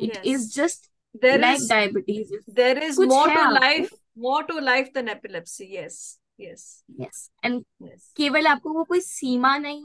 it 0.00 0.20
is 0.26 0.52
just 0.54 0.90
There 1.22 1.40
like 1.40 1.60
is 1.60 1.68
diabetes 1.70 2.32
there 2.54 2.78
is 2.84 2.96
कुछ 2.96 3.08
more 3.08 3.28
है 3.28 3.34
to 3.34 3.40
आपको। 3.40 3.58
life, 3.58 3.90
more 4.18 4.40
to 4.46 4.54
life 4.68 4.88
than 4.94 5.10
epilepsy. 5.10 5.66
Yes, 5.74 5.98
yes, 6.40 6.62
yes 7.00 7.30
and 7.44 7.64
yes. 7.82 8.08
केवल 8.16 8.46
आपको 8.46 8.72
वो 8.72 8.84
कोई 8.84 9.00
सीमा 9.00 9.56
नहीं 9.58 9.84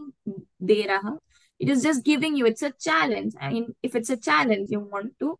दे 0.61 0.81
रहा। 0.81 1.17
It 1.59 1.69
is 1.69 1.87
just 1.87 2.05
giving 2.05 2.39
you 2.39 2.45
it's 2.45 2.63
a 2.63 2.69
challenge 2.69 3.35
I 3.41 3.53
mean 3.53 3.73
if 3.83 3.97
it's 3.97 4.11
a 4.11 4.15
challenge 4.15 4.73
you 4.73 4.79
want 4.93 5.11
to 5.19 5.37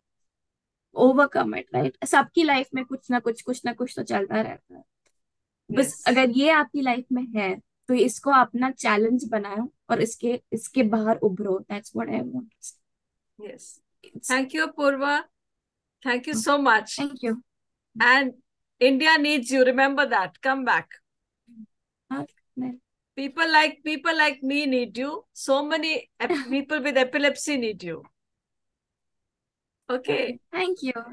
overcome 0.96 1.56
it 1.56 1.76
right 1.76 2.06
सबकी 2.06 2.44
life 2.44 2.68
में 2.74 2.86
कुछ 2.86 3.12
ना 3.12 3.20
कुछ 3.20 3.42
कुछ 3.42 3.62
ना 3.66 3.74
कुछ 3.74 3.94
तो 3.96 4.04
चलता 4.04 4.42
रहता 4.42 4.76
है। 4.78 4.84
बस. 5.72 6.04
अगर 6.08 6.30
ये 6.38 6.50
आपकी 6.50 6.82
लाइफ 6.82 7.06
में 7.12 7.26
है 7.36 7.56
तो 7.88 7.94
इसको 7.94 8.32
अपना 8.32 8.70
चैलेंज 8.72 9.24
बनाओ 9.30 9.68
और 9.90 10.02
इसके 10.02 10.40
इसके 10.54 10.84
बाहर 10.96 11.18
उभरो 11.30 11.58
that's 11.60 11.96
what 11.96 12.10
I 12.10 12.20
want 12.20 12.78
Yes. 13.40 13.80
Thank 14.28 14.54
you, 14.54 14.68
Purva. 14.78 15.24
Thank 16.04 16.28
you 16.28 16.34
so 16.34 16.58
much. 16.58 16.98
Thank 17.00 17.24
you 17.24 17.36
And 17.96 18.34
India 18.82 19.18
needs 19.18 19.52
you. 19.52 19.64
Remember 19.66 20.06
that. 20.06 20.42
Come 20.42 20.66
back. 20.66 20.98
People 23.18 23.52
like 23.52 23.80
people 23.84 24.18
like 24.18 24.44
me 24.44 24.66
need 24.66 24.98
you. 24.98 25.24
So 25.34 25.62
many 25.64 26.10
people 26.50 26.82
with 26.82 26.98
epilepsy 26.98 27.58
need 27.58 27.84
you. 27.84 28.04
Okay. 29.90 30.40
Thank 30.54 30.84
you 30.84 31.04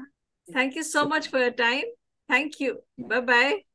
Thank 0.47 0.75
you 0.75 0.83
so 0.83 1.05
much 1.05 1.27
for 1.27 1.39
your 1.39 1.51
time. 1.51 1.95
Thank 2.29 2.59
you. 2.59 2.77
Bye 2.97 3.21
bye. 3.21 3.66